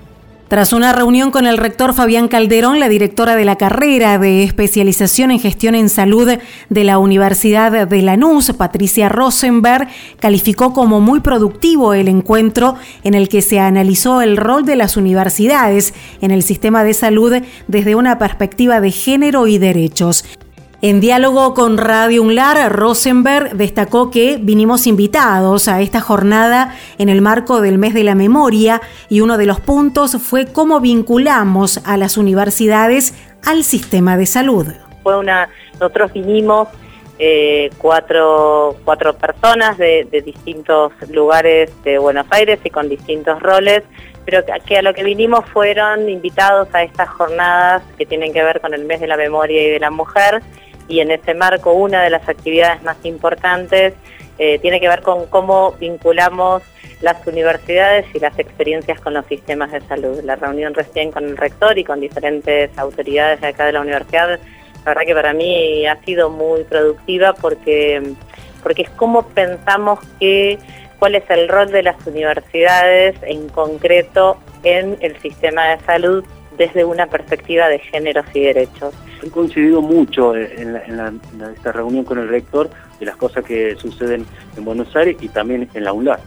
Tras 0.54 0.72
una 0.72 0.94
reunión 0.94 1.32
con 1.32 1.48
el 1.48 1.58
rector 1.58 1.96
Fabián 1.96 2.28
Calderón, 2.28 2.80
la 2.80 2.88
directora 2.88 3.36
de 3.36 3.44
la 3.44 3.56
carrera 3.56 4.20
de 4.20 4.44
especialización 4.44 5.32
en 5.32 5.40
gestión 5.40 5.74
en 5.74 5.90
salud 5.90 6.30
de 6.70 6.84
la 6.84 7.00
Universidad 7.00 7.88
de 7.88 8.02
Lanús, 8.04 8.54
Patricia 8.56 9.10
Rosenberg, 9.10 9.88
calificó 10.20 10.72
como 10.72 11.02
muy 11.02 11.22
productivo 11.22 11.96
el 11.96 12.08
encuentro 12.08 12.76
en 13.04 13.16
el 13.16 13.30
que 13.30 13.42
se 13.42 13.60
analizó 13.60 14.22
el 14.22 14.38
rol 14.38 14.64
de 14.64 14.76
las 14.76 14.96
universidades 14.96 15.96
en 16.22 16.30
el 16.30 16.44
sistema 16.44 16.84
de 16.84 16.94
salud 16.94 17.34
desde 17.68 17.96
una 17.96 18.20
perspectiva 18.20 18.80
de 18.80 18.92
género 18.92 19.48
y 19.48 19.58
derechos. 19.58 20.24
En 20.86 21.00
diálogo 21.00 21.54
con 21.54 21.78
Radio 21.78 22.22
Unlar, 22.22 22.70
Rosenberg 22.70 23.56
destacó 23.56 24.12
que 24.12 24.38
vinimos 24.38 24.86
invitados 24.86 25.70
a 25.70 25.80
esta 25.80 26.02
jornada 26.02 26.76
en 26.98 27.08
el 27.08 27.22
marco 27.22 27.62
del 27.62 27.78
mes 27.78 27.94
de 27.94 28.04
la 28.04 28.16
memoria 28.16 28.82
y 29.08 29.22
uno 29.22 29.38
de 29.38 29.46
los 29.46 29.62
puntos 29.62 30.18
fue 30.22 30.46
cómo 30.46 30.82
vinculamos 30.82 31.80
a 31.86 31.96
las 31.96 32.18
universidades 32.18 33.14
al 33.46 33.64
sistema 33.64 34.18
de 34.18 34.26
salud. 34.26 34.68
Fue 35.04 35.18
una, 35.18 35.48
nosotros 35.76 36.12
vinimos 36.12 36.68
eh, 37.18 37.70
cuatro, 37.78 38.76
cuatro 38.84 39.14
personas 39.14 39.78
de, 39.78 40.06
distintos 40.26 40.92
lugares 41.10 41.72
de 41.86 41.98
Buenos 41.98 42.28
Aires 42.30 42.60
y 42.62 42.70
con 42.70 42.90
distintos 42.90 43.42
roles 43.42 43.84
pero 44.26 44.42
que 44.66 44.78
a 44.78 44.82
lo 44.82 44.94
que 44.94 45.04
vinimos 45.04 45.46
fueron 45.50 46.10
invitados 46.10 46.70
a 46.74 46.84
estas 46.84 47.10
jornadas 47.10 47.84
que 47.98 48.06
tienen 48.06 48.32
que 48.32 48.42
ver 48.42 48.62
con 48.62 48.74
el 48.74 48.86
mes 48.86 49.02
de 49.02 49.08
la 49.08 49.18
memoria 49.18 49.62
y 49.62 49.70
de 49.70 49.80
la 49.80 49.92
mujer 49.92 50.42
y 50.88 51.00
en 51.00 51.12
ese 51.12 51.34
marco 51.34 51.74
una 51.74 52.04
de 52.04 52.10
las 52.10 52.28
actividades 52.28 52.82
más 52.84 52.98
importantes 53.04 53.94
eh, 54.40 54.60
tiene 54.60 54.80
que 54.80 54.88
ver 54.88 55.02
con 55.02 55.28
cómo 55.28 55.74
vinculamos 55.74 56.64
las 57.02 57.26
universidades 57.28 58.06
y 58.14 58.20
las 58.20 58.38
experiencias 58.40 59.00
con 59.00 59.14
los 59.14 59.26
sistemas 59.28 59.72
de 59.72 59.82
salud. 59.82 60.22
La 60.24 60.36
reunión 60.36 60.74
recién 60.74 61.12
con 61.12 61.26
el 61.26 61.38
rector 61.38 61.78
y 61.78 61.84
con 61.84 62.00
diferentes 62.00 62.76
autoridades 62.78 63.42
de 63.42 63.48
acá 63.48 63.66
de 63.66 63.74
la 63.74 63.82
universidad, 63.82 64.30
la 64.30 64.40
verdad 64.86 65.04
que 65.06 65.14
para 65.14 65.34
mí 65.34 65.86
ha 65.86 66.02
sido 66.04 66.30
muy 66.30 66.64
productiva 66.64 67.34
porque, 67.34 68.02
porque 68.64 68.84
es 68.84 68.90
cómo 68.92 69.28
pensamos 69.28 70.00
que 70.20 70.58
cuál 70.98 71.16
es 71.16 71.30
el 71.30 71.48
rol 71.48 71.72
de 71.72 71.84
las 71.84 72.08
universidades 72.08 73.16
en 73.24 73.50
concreto 73.50 74.38
en 74.64 74.98
el 75.02 75.20
sistema 75.22 75.76
de 75.76 75.80
salud 75.86 76.24
desde 76.58 76.86
una 76.86 77.08
perspectiva 77.08 77.68
de 77.68 77.80
géneros 77.80 78.26
y 78.34 78.42
derechos. 78.42 78.94
He 79.22 79.30
coincidido 79.30 79.82
mucho 79.82 80.36
en, 80.36 80.76
esta 80.76 81.72
reunión 81.72 82.04
con 82.04 82.20
el 82.20 82.28
rector 82.28 82.70
de 83.00 83.06
las 83.06 83.16
cosas 83.16 83.44
que 83.44 83.76
suceden 83.76 84.26
en 84.58 84.66
Buenos 84.66 84.96
Aires 84.96 85.18
y 85.22 85.30
también 85.30 85.70
en 85.74 85.84
la 85.84 85.94
UNLAR. 85.94 86.20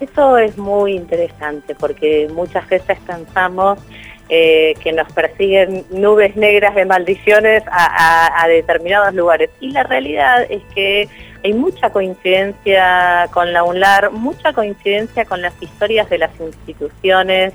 Eso 0.00 0.38
es 0.38 0.56
muy 0.58 0.94
interesante 0.94 1.74
porque 1.74 2.28
muchas 2.32 2.68
veces 2.68 2.98
pensamos 3.06 3.78
eh, 4.30 4.74
que 4.82 4.92
nos 4.92 5.12
persiguen 5.12 5.84
nubes 5.90 6.34
negras 6.34 6.74
de 6.74 6.86
maldiciones 6.86 7.62
a, 7.70 8.46
determinados 8.48 9.14
lugares. 9.14 9.50
Y 9.60 9.70
la 9.70 9.82
realidad 9.82 10.46
es 10.48 10.62
que 10.74 11.08
hay 11.44 11.52
mucha 11.52 11.90
coincidencia 11.90 13.28
con 13.32 13.52
la 13.52 13.62
UNLAR, 13.64 14.10
mucha 14.12 14.54
coincidencia 14.54 15.26
con 15.26 15.42
las 15.42 15.52
historias 15.62 16.08
de 16.08 16.18
las 16.18 16.30
instituciones, 16.40 17.52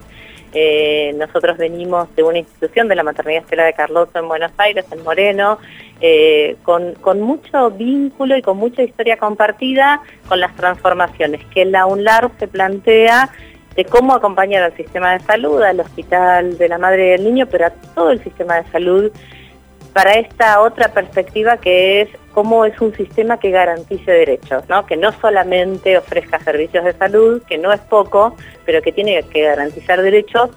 eh, 0.54 1.14
nosotros 1.16 1.58
venimos 1.58 2.14
de 2.16 2.24
una 2.24 2.40
institución 2.40 2.88
de 2.88 2.96
la 2.96 3.04
Maternidad 3.04 3.44
Estela 3.44 3.66
de 3.66 3.74
Carlotto 3.74 4.20
en 4.20 4.28
Buenos 4.28 4.52
Aires, 4.58 4.86
en 4.92 5.04
Moreno, 5.04 5.60
eh, 6.02 6.56
con, 6.64 6.96
mucho 7.22 7.72
vínculo 7.72 8.38
y 8.38 8.42
con 8.42 8.58
mucha 8.58 8.82
historia 8.82 9.18
compartida 9.18 10.02
con 10.28 10.40
las 10.40 10.56
transformaciones 10.56 11.46
que 11.54 11.66
la 11.66 11.86
UNLAR 11.86 12.32
se 12.40 12.48
plantea 12.48 13.30
de 13.76 13.86
cómo 13.86 14.14
acompañar 14.14 14.64
al 14.64 14.76
sistema 14.76 15.14
de 15.14 15.20
salud, 15.20 15.62
al 15.62 15.80
hospital 15.80 16.58
de 16.58 16.68
la 16.68 16.78
madre 16.78 17.08
y 17.08 17.10
del 17.12 17.24
niño, 17.24 17.48
pero 17.48 17.68
a 17.68 17.70
todo 17.70 18.12
el 18.12 18.24
sistema 18.24 18.62
de 18.62 18.72
salud 18.72 19.12
para 19.94 20.14
esta 20.14 20.62
otra 20.62 20.94
perspectiva 20.94 21.58
que 21.58 22.02
es 22.02 22.10
cómo 22.40 22.64
es 22.64 22.80
un 22.80 22.96
sistema 22.96 23.38
que 23.38 23.52
garantice 23.52 24.10
derechos, 24.10 24.64
¿no? 24.70 24.86
que 24.86 24.96
no 24.96 25.12
solamente 25.12 25.98
ofrezca 25.98 26.42
servicios 26.42 26.86
de 26.86 26.94
salud, 26.94 27.42
que 27.50 27.58
no 27.58 27.74
es 27.74 27.82
poco, 27.82 28.38
pero 28.66 28.82
que 28.82 28.94
tiene 28.94 29.22
que 29.24 29.42
garantizar 29.42 30.02
derechos, 30.02 30.50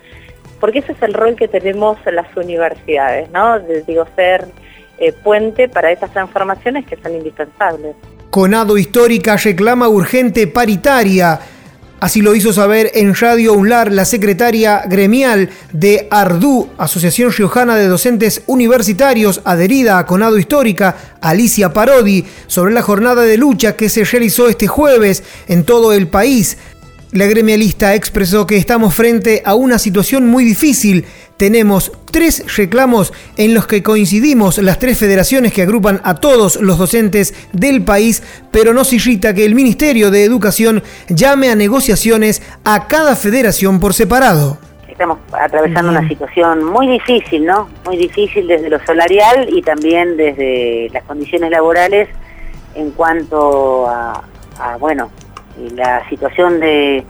porque 0.60 0.78
ese 0.78 0.92
es 0.92 1.02
el 1.02 1.12
rol 1.12 1.34
que 1.34 1.48
tenemos 1.48 1.98
en 2.06 2.14
las 2.14 2.36
universidades, 2.36 3.28
¿no? 3.32 3.58
digo, 3.58 4.06
ser 4.14 4.46
eh, 4.98 5.12
puente 5.12 5.68
para 5.68 5.90
estas 5.90 6.12
transformaciones 6.12 6.86
que 6.86 6.96
son 6.98 7.16
indispensables. 7.16 7.96
Conado 8.30 8.78
Histórica 8.78 9.36
reclama 9.36 9.88
urgente 9.88 10.46
paritaria 10.46 11.40
Así 12.02 12.20
lo 12.20 12.34
hizo 12.34 12.52
saber 12.52 12.90
en 12.94 13.14
Radio 13.14 13.52
UNLAR 13.52 13.92
la 13.92 14.04
secretaria 14.04 14.82
gremial 14.88 15.50
de 15.72 16.08
ARDU, 16.10 16.70
Asociación 16.76 17.30
Riojana 17.30 17.76
de 17.76 17.86
Docentes 17.86 18.42
Universitarios, 18.48 19.40
adherida 19.44 19.98
a 19.98 20.04
Conado 20.04 20.36
Histórica, 20.36 20.96
Alicia 21.20 21.72
Parodi, 21.72 22.26
sobre 22.48 22.74
la 22.74 22.82
jornada 22.82 23.22
de 23.22 23.36
lucha 23.36 23.76
que 23.76 23.88
se 23.88 24.02
realizó 24.02 24.48
este 24.48 24.66
jueves 24.66 25.22
en 25.46 25.62
todo 25.62 25.92
el 25.92 26.08
país. 26.08 26.58
La 27.12 27.26
gremialista 27.26 27.94
expresó 27.94 28.46
que 28.46 28.56
estamos 28.56 28.94
frente 28.94 29.42
a 29.44 29.54
una 29.54 29.78
situación 29.78 30.30
muy 30.30 30.44
difícil. 30.44 31.04
Tenemos 31.36 31.92
tres 32.10 32.56
reclamos 32.56 33.12
en 33.36 33.52
los 33.52 33.66
que 33.66 33.82
coincidimos 33.82 34.56
las 34.56 34.78
tres 34.78 34.98
federaciones 34.98 35.52
que 35.52 35.60
agrupan 35.60 36.00
a 36.04 36.14
todos 36.14 36.58
los 36.62 36.78
docentes 36.78 37.34
del 37.52 37.84
país, 37.84 38.22
pero 38.50 38.72
nos 38.72 38.94
irrita 38.94 39.34
que 39.34 39.44
el 39.44 39.54
Ministerio 39.54 40.10
de 40.10 40.24
Educación 40.24 40.82
llame 41.10 41.50
a 41.50 41.54
negociaciones 41.54 42.40
a 42.64 42.88
cada 42.88 43.14
federación 43.14 43.78
por 43.78 43.92
separado. 43.92 44.56
Estamos 44.88 45.18
atravesando 45.32 45.90
una 45.90 46.08
situación 46.08 46.64
muy 46.64 46.86
difícil, 46.86 47.44
¿no? 47.44 47.68
Muy 47.84 47.98
difícil 47.98 48.46
desde 48.46 48.70
lo 48.70 48.82
salarial 48.86 49.50
y 49.54 49.60
también 49.60 50.16
desde 50.16 50.88
las 50.94 51.02
condiciones 51.04 51.50
laborales 51.50 52.08
en 52.74 52.90
cuanto 52.92 53.86
a, 53.86 54.24
a 54.58 54.76
bueno, 54.78 55.10
la 55.74 56.08
situación 56.08 56.60
de 56.60 57.04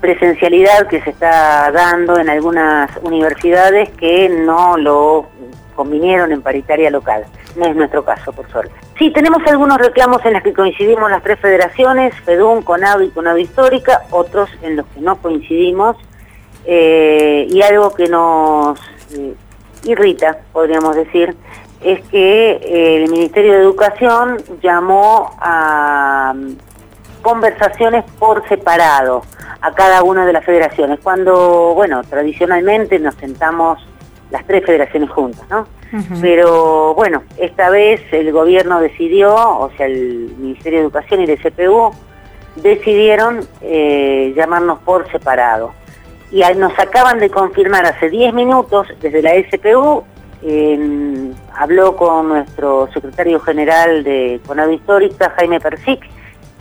presencialidad 0.00 0.86
que 0.88 1.00
se 1.00 1.10
está 1.10 1.70
dando 1.72 2.18
en 2.18 2.28
algunas 2.28 2.90
universidades 3.02 3.90
que 3.90 4.28
no 4.28 4.76
lo 4.76 5.26
convinieron 5.74 6.32
en 6.32 6.42
paritaria 6.42 6.90
local. 6.90 7.24
No 7.56 7.66
es 7.66 7.76
nuestro 7.76 8.04
caso, 8.04 8.32
por 8.32 8.48
suerte. 8.50 8.74
Sí, 8.98 9.10
tenemos 9.10 9.42
algunos 9.46 9.78
reclamos 9.78 10.24
en 10.24 10.34
los 10.34 10.42
que 10.42 10.52
coincidimos 10.52 11.10
las 11.10 11.22
tres 11.22 11.38
federaciones, 11.38 12.14
FEDUN, 12.24 12.62
CONAVI 12.62 13.06
y 13.06 13.10
CONAVI 13.10 13.42
Histórica, 13.42 14.02
otros 14.10 14.48
en 14.62 14.76
los 14.76 14.86
que 14.86 15.00
no 15.00 15.16
coincidimos, 15.16 15.96
eh, 16.64 17.46
y 17.48 17.62
algo 17.62 17.94
que 17.94 18.08
nos 18.08 18.78
eh, 19.12 19.34
irrita, 19.84 20.38
podríamos 20.52 20.96
decir, 20.96 21.36
es 21.82 22.00
que 22.08 22.52
eh, 22.52 23.04
el 23.04 23.10
Ministerio 23.10 23.52
de 23.52 23.60
Educación 23.60 24.38
llamó 24.62 25.30
a 25.38 26.34
conversaciones 27.26 28.04
por 28.20 28.48
separado 28.48 29.22
a 29.60 29.74
cada 29.74 30.04
una 30.04 30.24
de 30.24 30.32
las 30.32 30.44
federaciones, 30.44 31.00
cuando, 31.02 31.74
bueno, 31.74 32.04
tradicionalmente 32.04 33.00
nos 33.00 33.16
sentamos 33.16 33.84
las 34.30 34.46
tres 34.46 34.64
federaciones 34.64 35.10
juntas, 35.10 35.44
¿no? 35.50 35.66
Pero 36.20 36.94
bueno, 36.94 37.24
esta 37.36 37.68
vez 37.68 38.00
el 38.12 38.30
gobierno 38.30 38.78
decidió, 38.78 39.34
o 39.34 39.72
sea, 39.76 39.86
el 39.86 40.36
Ministerio 40.38 40.78
de 40.78 40.84
Educación 40.84 41.20
y 41.20 41.24
el 41.24 41.38
CPU 41.40 41.90
decidieron 42.54 43.40
eh, 43.60 44.32
llamarnos 44.36 44.78
por 44.80 45.10
separado. 45.10 45.72
Y 46.30 46.42
nos 46.56 46.78
acaban 46.78 47.18
de 47.18 47.28
confirmar 47.28 47.86
hace 47.86 48.08
10 48.08 48.34
minutos 48.34 48.86
desde 49.00 49.20
la 49.20 49.32
SPU, 49.50 50.04
habló 51.56 51.96
con 51.96 52.28
nuestro 52.28 52.88
secretario 52.94 53.40
general 53.40 54.04
de 54.04 54.40
Conado 54.46 54.70
Histórica, 54.70 55.34
Jaime 55.36 55.58
Persic, 55.58 56.04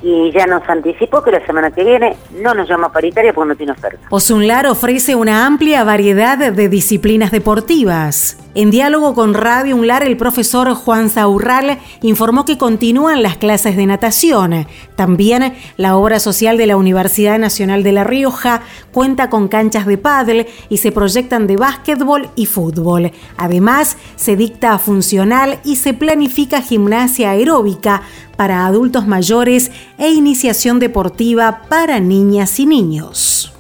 y 0.06 0.32
ya 0.32 0.46
nos 0.46 0.62
anticipó 0.70 1.24
que 1.24 1.32
la 1.32 1.44
semana 1.48 1.72
que 1.72 1.84
viene 1.84 2.16
no 2.40 2.54
nos 2.54 2.70
llama 2.70 2.92
paritaria 2.92 3.34
porque 3.34 3.50
no 3.50 3.56
tiene 3.56 3.72
oferta. 3.72 4.06
Osunlar 4.12 4.68
ofrece 4.68 5.16
una 5.16 5.48
amplia 5.48 5.84
variedad 5.84 6.38
de 6.38 6.70
disciplinas 6.70 7.32
deportivas. 7.32 8.38
En 8.56 8.72
diálogo 8.72 9.14
con 9.16 9.34
Radio 9.34 9.76
Unlar, 9.76 10.04
el 10.04 10.16
profesor 10.16 10.74
Juan 10.74 11.10
Zaurral 11.10 11.78
informó 12.02 12.46
que 12.46 12.58
continúan 12.58 13.22
las 13.22 13.36
clases 13.36 13.76
de 13.76 13.86
natación. 13.86 14.66
También 14.96 15.54
la 15.76 15.98
obra 15.98 16.22
social 16.22 16.58
de 16.58 16.66
la 16.66 16.78
Universidad 16.78 17.38
Nacional 17.38 17.84
de 17.84 17.92
La 17.92 18.06
Rioja 18.06 18.62
cuenta 18.94 19.30
con 19.30 19.50
canchas 19.50 19.86
de 19.86 19.98
pádel 19.98 20.48
y 20.70 20.78
se 20.78 20.94
proyectan 20.94 21.48
de 21.48 21.58
básquetbol 21.58 22.30
y 22.38 22.46
fútbol. 22.46 23.12
Además, 23.36 23.98
se 24.16 24.38
dicta 24.38 24.80
funcional 24.80 25.60
y 25.66 25.76
se 25.76 25.94
planifica 25.94 26.62
gimnasia 26.62 27.32
aeróbica 27.32 28.04
para 28.38 28.66
adultos 28.66 29.06
mayores 29.06 29.70
e 29.98 30.12
iniciación 30.12 30.80
deportiva 30.80 31.64
para 31.68 32.00
niñas 32.00 32.58
y 32.62 32.68
niños. 32.68 33.55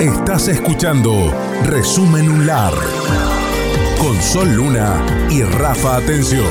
Estás 0.00 0.48
escuchando 0.48 1.12
Resumen 1.64 2.26
UNLAR 2.30 2.72
con 3.98 4.18
Sol 4.22 4.50
Luna 4.56 5.04
y 5.28 5.42
Rafa 5.42 5.96
Atención. 5.96 6.48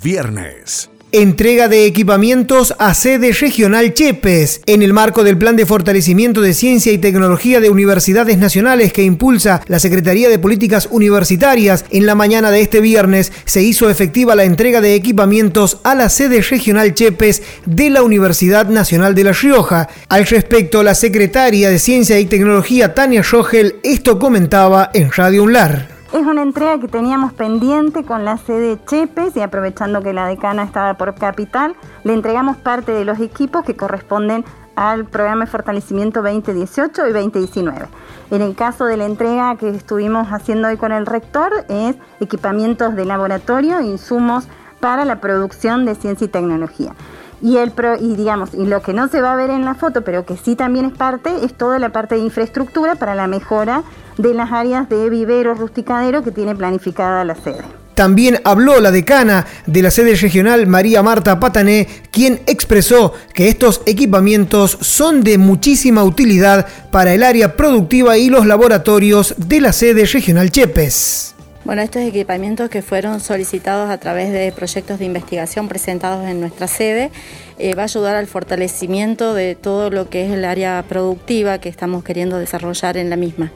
Viernes 0.00 0.90
Entrega 1.10 1.68
de 1.68 1.86
equipamientos 1.86 2.74
a 2.78 2.92
sede 2.92 3.32
regional 3.32 3.94
Chepes 3.94 4.60
en 4.66 4.82
el 4.82 4.92
marco 4.92 5.24
del 5.24 5.38
Plan 5.38 5.56
de 5.56 5.64
Fortalecimiento 5.64 6.42
de 6.42 6.52
Ciencia 6.52 6.92
y 6.92 6.98
Tecnología 6.98 7.60
de 7.60 7.70
Universidades 7.70 8.36
Nacionales 8.36 8.92
que 8.92 9.04
impulsa 9.04 9.62
la 9.68 9.78
Secretaría 9.78 10.28
de 10.28 10.38
Políticas 10.38 10.86
Universitarias. 10.90 11.86
En 11.88 12.04
la 12.04 12.14
mañana 12.14 12.50
de 12.50 12.60
este 12.60 12.82
viernes 12.82 13.32
se 13.46 13.62
hizo 13.62 13.88
efectiva 13.88 14.34
la 14.34 14.44
entrega 14.44 14.82
de 14.82 14.94
equipamientos 14.94 15.78
a 15.82 15.94
la 15.94 16.10
sede 16.10 16.42
regional 16.42 16.92
Chepes 16.92 17.42
de 17.64 17.88
la 17.88 18.02
Universidad 18.02 18.68
Nacional 18.68 19.14
de 19.14 19.24
La 19.24 19.32
Rioja. 19.32 19.88
Al 20.10 20.26
respecto, 20.26 20.82
la 20.82 20.94
secretaria 20.94 21.70
de 21.70 21.78
Ciencia 21.78 22.20
y 22.20 22.26
Tecnología 22.26 22.92
Tania 22.92 23.22
Rogel 23.22 23.76
esto 23.82 24.18
comentaba 24.18 24.90
en 24.92 25.10
Radio 25.10 25.44
Unlar. 25.44 25.97
Es 26.10 26.26
una 26.26 26.40
entrega 26.40 26.80
que 26.80 26.88
teníamos 26.88 27.34
pendiente 27.34 28.02
con 28.02 28.24
la 28.24 28.38
sede 28.38 28.78
Chepes 28.86 29.36
y 29.36 29.40
aprovechando 29.42 30.00
que 30.00 30.14
la 30.14 30.26
decana 30.26 30.62
estaba 30.62 30.94
por 30.94 31.14
capital, 31.14 31.76
le 32.02 32.14
entregamos 32.14 32.56
parte 32.56 32.92
de 32.92 33.04
los 33.04 33.20
equipos 33.20 33.62
que 33.62 33.76
corresponden 33.76 34.42
al 34.74 35.04
programa 35.04 35.44
de 35.44 35.50
fortalecimiento 35.50 36.22
2018 36.22 37.08
y 37.08 37.12
2019. 37.12 37.88
En 38.30 38.40
el 38.40 38.54
caso 38.54 38.86
de 38.86 38.96
la 38.96 39.04
entrega 39.04 39.56
que 39.56 39.68
estuvimos 39.68 40.28
haciendo 40.28 40.68
hoy 40.68 40.78
con 40.78 40.92
el 40.92 41.04
rector 41.04 41.52
es 41.68 41.96
equipamientos 42.20 42.96
de 42.96 43.04
laboratorio 43.04 43.82
insumos 43.82 44.48
para 44.80 45.04
la 45.04 45.20
producción 45.20 45.84
de 45.84 45.94
ciencia 45.94 46.24
y 46.24 46.28
tecnología. 46.28 46.94
Y, 47.40 47.56
el 47.56 47.72
y 48.00 48.16
digamos, 48.16 48.50
y 48.54 48.66
lo 48.66 48.82
que 48.82 48.92
no 48.92 49.08
se 49.08 49.20
va 49.20 49.32
a 49.32 49.36
ver 49.36 49.50
en 49.50 49.64
la 49.64 49.74
foto, 49.74 50.02
pero 50.02 50.26
que 50.26 50.36
sí 50.36 50.56
también 50.56 50.86
es 50.86 50.92
parte, 50.92 51.30
es 51.44 51.54
toda 51.54 51.78
la 51.78 51.90
parte 51.90 52.16
de 52.16 52.22
infraestructura 52.22 52.96
para 52.96 53.14
la 53.14 53.26
mejora 53.26 53.82
de 54.16 54.34
las 54.34 54.50
áreas 54.50 54.88
de 54.88 55.08
vivero 55.08 55.54
rusticadero 55.54 56.22
que 56.22 56.32
tiene 56.32 56.56
planificada 56.56 57.24
la 57.24 57.34
sede. 57.36 57.62
También 57.98 58.40
habló 58.44 58.80
la 58.80 58.92
decana 58.92 59.44
de 59.66 59.82
la 59.82 59.90
sede 59.90 60.14
regional 60.14 60.68
María 60.68 61.02
Marta 61.02 61.40
Patané, 61.40 61.88
quien 62.12 62.40
expresó 62.46 63.12
que 63.34 63.48
estos 63.48 63.82
equipamientos 63.86 64.78
son 64.80 65.24
de 65.24 65.36
muchísima 65.36 66.04
utilidad 66.04 66.68
para 66.92 67.12
el 67.12 67.24
área 67.24 67.56
productiva 67.56 68.16
y 68.16 68.30
los 68.30 68.46
laboratorios 68.46 69.34
de 69.36 69.60
la 69.60 69.72
sede 69.72 70.06
regional 70.06 70.52
Chepes. 70.52 71.34
Bueno, 71.68 71.82
estos 71.82 72.00
equipamientos 72.00 72.70
que 72.70 72.80
fueron 72.80 73.20
solicitados 73.20 73.90
a 73.90 73.98
través 73.98 74.32
de 74.32 74.50
proyectos 74.52 74.98
de 74.98 75.04
investigación 75.04 75.68
presentados 75.68 76.26
en 76.26 76.40
nuestra 76.40 76.66
sede 76.66 77.10
eh, 77.58 77.74
va 77.74 77.82
a 77.82 77.84
ayudar 77.84 78.16
al 78.16 78.26
fortalecimiento 78.26 79.34
de 79.34 79.54
todo 79.54 79.90
lo 79.90 80.08
que 80.08 80.24
es 80.24 80.32
el 80.32 80.46
área 80.46 80.82
productiva 80.88 81.58
que 81.58 81.68
estamos 81.68 82.04
queriendo 82.04 82.38
desarrollar 82.38 82.96
en 82.96 83.10
la 83.10 83.16
misma. 83.16 83.52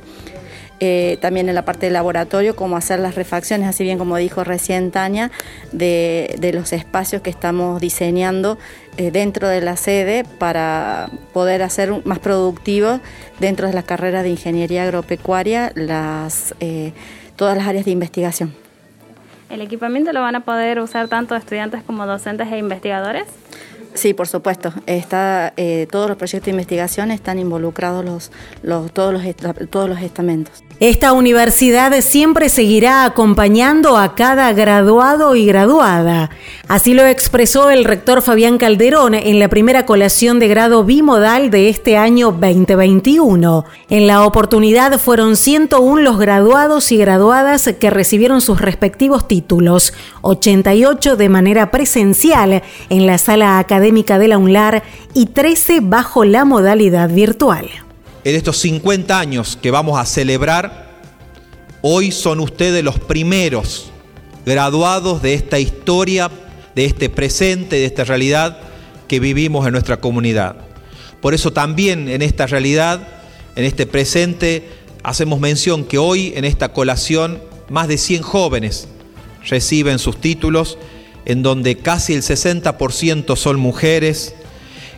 Eh, 0.79 1.17
también 1.23 1.49
en 1.49 1.55
la 1.55 1.65
parte 1.65 1.87
del 1.87 1.95
laboratorio, 1.95 2.55
cómo 2.55 2.77
hacer 2.77 2.99
las 3.01 3.15
refacciones, 3.15 3.67
así 3.67 3.83
bien 3.83 3.97
como 3.97 4.19
dijo 4.19 4.45
recién 4.45 4.91
Tania, 4.91 5.31
de, 5.71 6.51
los 6.53 6.75
espacios 6.75 7.23
que 7.23 7.31
estamos 7.31 7.81
diseñando 7.81 8.59
eh, 8.99 9.11
dentro 9.11 9.49
de 9.49 9.63
la 9.63 9.77
sede 9.77 10.25
para 10.39 11.09
poder 11.33 11.63
hacer 11.63 12.05
más 12.05 12.19
productivos 12.19 13.01
dentro 13.41 13.69
de 13.69 13.73
las 13.73 13.85
carreras 13.85 14.23
de 14.23 14.31
ingeniería 14.31 14.83
agropecuaria 14.83 15.73
las 15.77 16.55
todas 17.43 17.57
las 17.57 17.67
áreas 17.67 17.85
de 17.85 17.91
investigación. 17.91 18.55
¿El 19.51 19.63
equipamiento 19.63 20.13
lo 20.13 20.21
van 20.21 20.37
a 20.37 20.45
poder 20.45 20.79
usar 20.79 21.09
tanto 21.09 21.35
estudiantes 21.35 21.83
como 21.83 22.07
docentes 22.07 22.47
e 22.53 22.57
investigadores? 22.57 23.25
Sí, 23.95 24.15
por 24.15 24.29
supuesto. 24.29 24.73
Está, 24.87 25.53
eh, 25.57 25.89
todos 25.91 26.09
los 26.09 26.17
proyectos 26.17 26.45
de 26.45 26.53
investigación 26.53 27.11
están 27.11 27.41
involucrados 27.41 28.05
los, 28.05 28.31
los, 28.63 28.93
todos, 28.93 29.13
los, 29.13 29.25
todos 29.71 29.89
los 29.89 30.01
estamentos. 30.03 30.63
Esta 30.83 31.13
universidad 31.13 31.93
siempre 32.01 32.49
seguirá 32.49 33.05
acompañando 33.05 33.97
a 33.97 34.17
cada 34.17 34.53
graduado 34.53 35.37
y 35.37 35.47
graduada. 35.47 36.31
Así 36.67 36.93
lo 36.93 37.07
expresó 37.07 37.71
el 37.71 37.85
rector 37.85 38.21
Fabián 38.21 38.59
Calderón 38.59 39.15
en 39.15 39.39
la 39.39 39.47
primera 39.47 39.87
colación 39.87 40.41
de 40.41 40.49
grado 40.49 40.83
bimodal 40.83 41.51
de 41.51 41.69
este 41.69 41.97
año 41.97 42.33
2021. 42.33 43.65
En 43.91 44.09
la 44.09 44.27
oportunidad 44.27 44.99
fueron 44.99 45.37
101 45.37 46.03
los 46.03 46.19
graduados 46.19 46.91
y 46.91 46.97
graduadas 46.97 47.73
que 47.79 47.91
recibieron 47.91 48.41
sus 48.41 48.61
respectivos 48.61 49.29
títulos, 49.29 49.93
88 50.23 51.15
de 51.15 51.29
manera 51.29 51.71
presencial 51.71 52.61
en 52.89 53.07
la 53.07 53.19
sala 53.19 53.61
académica 53.61 54.19
de 54.19 54.27
la 54.27 54.39
UNLAR 54.39 54.83
y 55.15 55.27
13 55.27 55.79
bajo 55.81 56.25
la 56.25 56.45
modalidad 56.45 57.09
virtual 57.09 57.71
en 58.25 58.37
estos 58.37 58.59
50 58.59 59.19
años 59.19 59.59
que 59.61 59.71
vamos 59.71 59.99
a 59.99 60.07
celebrar, 60.07 60.91
hoy 61.81 62.13
son 62.13 62.41
ustedes 62.41 62.85
los 62.85 62.99
primeros 62.99 63.91
graduados 64.47 65.23
de 65.23 65.35
esta 65.35 65.59
historia, 65.59 66.31
de 66.75 66.85
este 66.85 67.09
presente, 67.09 67.77
de 67.77 67.85
esta 67.85 68.05
realidad 68.05 68.59
que 69.09 69.21
vivimos 69.21 69.67
en 69.67 69.73
nuestra 69.73 69.99
comunidad. 69.99 70.57
Por 71.21 71.35
eso 71.35 71.53
también 71.53 72.09
en 72.09 72.23
esta 72.23 72.47
realidad, 72.47 73.07
en 73.57 73.65
este 73.65 73.87
presente, 73.87 74.69
hacemos 75.03 75.41
mención 75.41 75.85
que 75.85 75.99
hoy 75.99 76.33
en 76.37 76.45
esta 76.45 76.73
colación 76.73 77.41
más 77.69 77.89
de 77.89 77.99
100 77.99 78.23
jóvenes 78.23 78.89
reciben 79.49 79.99
sus 79.99 80.21
títulos, 80.21 80.79
en 81.25 81.43
donde 81.43 81.77
casi 81.77 82.15
el 82.15 82.23
60% 82.23 83.37
son 83.37 83.59
mujeres, 83.59 84.35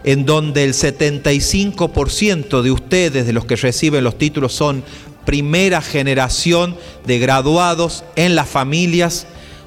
en 0.04 0.26
donde 0.26 0.64
el 0.64 0.74
75% 0.74 2.62
de 2.62 2.70
ustedes, 2.70 3.26
de 3.26 3.32
los 3.32 3.46
que 3.46 3.56
reciben 3.56 4.04
los 4.04 4.18
títulos, 4.18 4.52
son 4.52 4.84
primera 5.24 5.80
generación 5.80 6.76
de 7.06 7.18
graduados 7.18 8.04
en 8.14 8.34
las 8.34 8.48
familias, 8.48 9.26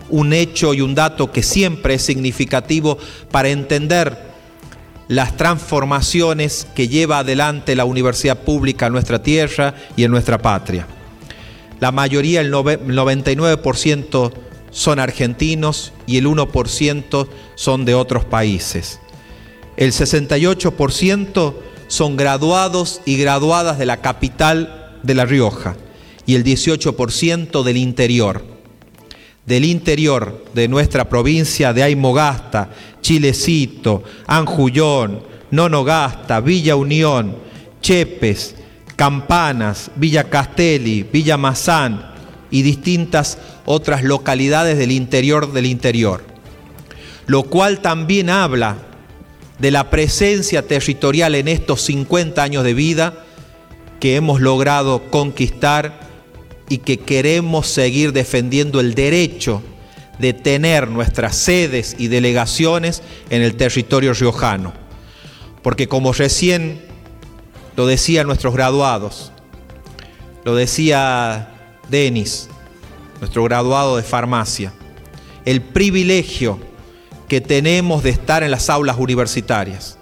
un 0.10 0.34
hecho 0.34 0.74
y 0.74 0.82
un 0.82 0.96
dato 0.96 1.32
que 1.32 1.44
siempre 1.44 1.96
es 1.96 2.04
significativo 2.04 2.98
para 3.32 3.50
entender 3.50 4.28
las 5.08 5.36
transformaciones 5.38 6.68
que 6.76 6.88
lleva 6.88 7.20
adelante 7.20 7.76
la 7.76 7.86
universidad 7.86 8.40
pública 8.40 8.88
en 8.88 8.94
nuestra 8.94 9.24
tierra 9.24 9.74
y 9.96 10.04
en 10.04 10.12
nuestra 10.12 10.38
patria. 10.38 10.86
La 11.80 11.92
mayoría, 11.92 12.42
el 12.42 12.52
99%, 12.52 14.34
son 14.70 15.00
argentinos 15.00 15.94
y 16.06 16.18
el 16.18 16.28
1% 16.28 17.28
son 17.56 17.86
de 17.86 17.96
otros 17.96 18.26
países. 18.26 19.00
El 19.78 19.92
68% 19.92 21.54
son 21.88 22.18
graduados 22.18 23.02
y 23.06 23.18
graduadas 23.18 23.78
de 23.78 23.86
la 23.86 23.98
capital 23.98 24.98
de 25.04 25.14
La 25.14 25.26
Rioja 25.26 25.76
y 26.26 26.34
el 26.34 26.44
18% 26.44 27.64
del 27.64 27.78
interior. 27.78 28.44
Del 29.46 29.64
interior 29.66 30.44
de 30.56 30.68
nuestra 30.68 31.08
provincia 31.08 31.74
de 31.74 31.84
Aymogasta, 31.84 32.70
Chilecito, 33.02 34.04
Anjullón, 34.26 35.22
Nonogasta, 35.52 36.42
Villa 36.42 36.76
Unión, 36.76 37.38
Chepes, 37.80 38.56
Campanas, 38.96 39.92
Villa 39.96 40.24
Castelli, 40.24 41.04
Villa 41.04 41.38
Mazán 41.38 42.14
y 42.50 42.64
distintas 42.64 43.38
otras 43.66 44.04
localidades 44.04 44.80
del 44.80 44.92
interior 44.92 45.54
del 45.54 45.68
interior. 45.68 46.24
Lo 47.28 47.44
cual 47.44 47.80
también 47.80 48.32
habla 48.32 48.87
de 49.60 49.72
la 49.72 49.90
presencia 49.90 50.68
territorial 50.68 51.36
en 51.36 51.48
estos 51.48 51.82
50 51.84 52.42
años 52.42 52.64
de 52.64 52.74
vida 52.74 53.26
que 54.00 54.16
hemos 54.16 54.42
logrado 54.42 55.10
conquistar 55.10 56.00
y 56.70 56.80
que 56.80 56.98
queremos 56.98 57.68
seguir 57.68 58.14
defendiendo 58.14 58.80
el 58.80 58.94
derecho 58.94 59.64
de 60.20 60.34
tener 60.34 60.88
nuestras 60.90 61.36
sedes 61.36 61.96
y 61.98 62.08
delegaciones 62.08 63.02
en 63.30 63.42
el 63.42 63.56
territorio 63.56 64.14
riojano. 64.14 64.74
Porque 65.62 65.88
como 65.88 66.14
recién 66.14 66.82
lo 67.76 67.88
decían 67.88 68.28
nuestros 68.28 68.54
graduados, 68.54 69.32
lo 70.44 70.56
decía 70.56 71.50
Denis, 71.90 72.50
nuestro 73.20 73.44
graduado 73.44 73.98
de 73.98 74.04
farmacia, 74.04 74.74
el 75.46 75.62
privilegio 75.62 76.60
que 77.28 77.42
tenemos 77.42 78.04
de 78.04 78.10
estar 78.10 78.44
en 78.44 78.52
las 78.52 78.70
aulas 78.70 78.98
universitarias. 78.98 79.98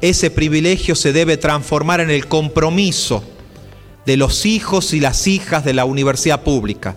Ese 0.00 0.30
privilegio 0.30 0.94
se 0.94 1.12
debe 1.12 1.36
transformar 1.36 2.00
en 2.00 2.10
el 2.10 2.26
compromiso 2.26 3.24
de 4.04 4.16
los 4.16 4.46
hijos 4.46 4.92
y 4.92 5.00
las 5.00 5.26
hijas 5.26 5.64
de 5.64 5.74
la 5.74 5.84
universidad 5.84 6.42
pública, 6.42 6.96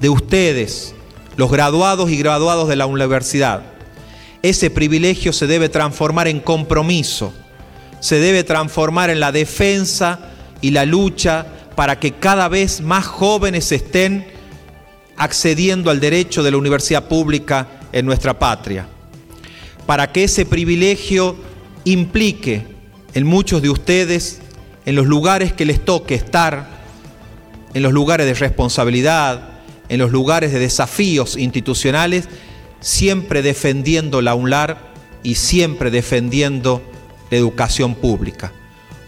de 0.00 0.08
ustedes, 0.08 0.94
los 1.36 1.50
graduados 1.50 2.10
y 2.10 2.16
graduados 2.16 2.68
de 2.68 2.76
la 2.76 2.86
universidad. 2.86 3.62
Ese 4.42 4.70
privilegio 4.70 5.32
se 5.32 5.46
debe 5.46 5.68
transformar 5.68 6.28
en 6.28 6.40
compromiso, 6.40 7.32
se 8.00 8.20
debe 8.20 8.44
transformar 8.44 9.10
en 9.10 9.20
la 9.20 9.32
defensa 9.32 10.20
y 10.60 10.70
la 10.70 10.86
lucha 10.86 11.46
para 11.74 12.00
que 12.00 12.12
cada 12.12 12.48
vez 12.48 12.80
más 12.80 13.04
jóvenes 13.04 13.70
estén 13.72 14.26
accediendo 15.16 15.90
al 15.90 16.00
derecho 16.00 16.42
de 16.42 16.50
la 16.50 16.56
universidad 16.56 17.08
pública 17.08 17.68
en 17.92 18.06
nuestra 18.06 18.38
patria. 18.38 18.86
Para 19.86 20.12
que 20.12 20.24
ese 20.24 20.44
privilegio 20.46 21.36
implique 21.84 22.66
en 23.14 23.26
muchos 23.26 23.62
de 23.62 23.70
ustedes, 23.70 24.40
en 24.84 24.94
los 24.94 25.06
lugares 25.06 25.52
que 25.52 25.64
les 25.64 25.84
toque 25.84 26.14
estar, 26.14 26.68
en 27.74 27.82
los 27.82 27.92
lugares 27.92 28.26
de 28.26 28.34
responsabilidad, 28.34 29.50
en 29.88 29.98
los 29.98 30.10
lugares 30.10 30.52
de 30.52 30.58
desafíos 30.58 31.36
institucionales, 31.36 32.28
siempre 32.80 33.42
defendiendo 33.42 34.20
la 34.22 34.34
UNLAR 34.34 34.78
y 35.22 35.36
siempre 35.36 35.90
defendiendo 35.90 36.82
la 37.30 37.36
educación 37.36 37.94
pública. 37.94 38.52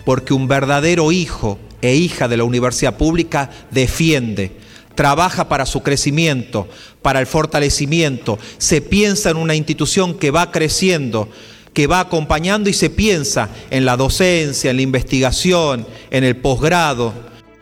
Porque 0.05 0.35
un 0.35 0.49
verdadero 0.49 1.13
hijo 1.13 1.59
e 1.83 1.95
hija 1.95 2.29
de 2.29 2.37
la 2.37 2.45
universidad 2.45 2.97
pública 2.97 3.51
defiende, 3.71 4.53
trabaja 4.99 5.49
para 5.49 5.65
su 5.65 5.81
crecimiento, 5.81 6.67
para 7.03 7.21
el 7.21 7.29
fortalecimiento, 7.29 8.37
se 8.59 8.81
piensa 8.81 9.31
en 9.31 9.37
una 9.37 9.55
institución 9.55 10.19
que 10.19 10.33
va 10.33 10.51
creciendo, 10.51 11.29
que 11.73 11.87
va 11.87 12.01
acompañando 12.01 12.69
y 12.69 12.73
se 12.73 12.91
piensa 12.91 13.49
en 13.71 13.85
la 13.85 13.97
docencia, 13.97 14.73
en 14.73 14.77
la 14.77 14.83
investigación, 14.83 15.87
en 16.11 16.25
el 16.25 16.39
posgrado, 16.39 17.15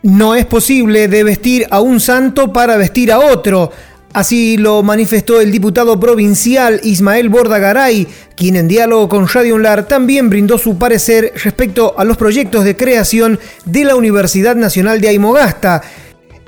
no 0.02 0.34
es 0.34 0.46
posible 0.46 1.08
de 1.08 1.24
vestir 1.24 1.66
a 1.70 1.82
un 1.82 2.00
santo 2.00 2.54
para 2.54 2.78
vestir 2.78 3.12
a 3.12 3.18
otro. 3.18 3.70
Así 4.14 4.56
lo 4.56 4.82
manifestó 4.82 5.38
el 5.38 5.52
diputado 5.52 6.00
provincial 6.00 6.80
Ismael 6.84 7.28
Bordagaray, 7.28 8.08
quien 8.34 8.56
en 8.56 8.66
diálogo 8.66 9.10
con 9.10 9.28
Radio 9.28 9.56
Unlar 9.56 9.86
también 9.86 10.30
brindó 10.30 10.56
su 10.56 10.78
parecer 10.78 11.34
respecto 11.44 11.94
a 11.98 12.04
los 12.04 12.16
proyectos 12.16 12.64
de 12.64 12.76
creación 12.76 13.38
de 13.66 13.84
la 13.84 13.94
Universidad 13.94 14.56
Nacional 14.56 15.02
de 15.02 15.08
Aymogasta 15.08 15.82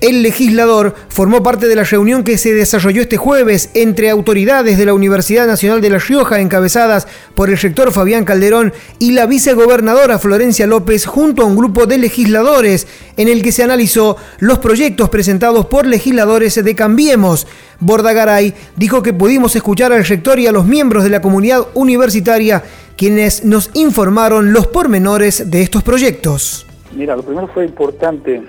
el 0.01 0.23
legislador 0.23 0.95
formó 1.09 1.43
parte 1.43 1.67
de 1.67 1.75
la 1.75 1.83
reunión 1.83 2.23
que 2.23 2.39
se 2.39 2.55
desarrolló 2.55 3.03
este 3.03 3.17
jueves 3.17 3.71
entre 3.75 4.11
autoridades 4.11 4.79
de 4.79 4.87
la 4.87 4.95
Universidad 4.95 5.47
Nacional 5.49 5.81
de 5.81 5.91
La 5.91 5.99
Rioja, 5.99 6.39
encabezadas 6.39 7.09
por 7.35 7.51
el 7.51 7.59
rector 7.59 7.91
Fabián 7.91 8.25
Calderón 8.25 8.73
y 9.01 9.13
la 9.13 9.27
vicegobernadora 9.27 10.21
Florencia 10.21 10.69
López, 10.69 11.05
junto 11.05 11.43
a 11.43 11.47
un 11.47 11.57
grupo 11.57 11.87
de 11.87 11.99
legisladores, 11.99 12.87
en 13.17 13.27
el 13.27 13.43
que 13.43 13.51
se 13.51 13.65
analizó 13.65 14.17
los 14.39 14.59
proyectos 14.59 15.09
presentados 15.09 15.67
por 15.67 15.85
legisladores 15.85 16.63
de 16.63 16.75
Cambiemos. 16.77 17.49
Bordagaray 17.81 18.55
dijo 18.77 19.03
que 19.03 19.13
pudimos 19.13 19.57
escuchar 19.57 19.93
al 19.93 20.05
rector 20.05 20.39
y 20.39 20.47
a 20.47 20.53
los 20.53 20.65
miembros 20.65 21.03
de 21.03 21.11
la 21.11 21.21
comunidad 21.21 21.67
universitaria, 21.75 22.63
quienes 22.97 23.45
nos 23.45 23.71
informaron 23.75 24.53
los 24.53 24.69
pormenores 24.69 25.51
de 25.51 25.63
estos 25.63 25.83
proyectos. 25.83 26.67
Mira, 26.95 27.17
lo 27.17 27.23
primero 27.23 27.49
fue 27.49 27.65
importante 27.65 28.43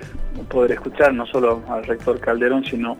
poder 0.50 0.72
escuchar 0.72 1.14
no 1.14 1.24
solo 1.26 1.62
al 1.68 1.84
rector 1.84 2.20
Calderón, 2.20 2.64
sino 2.64 2.96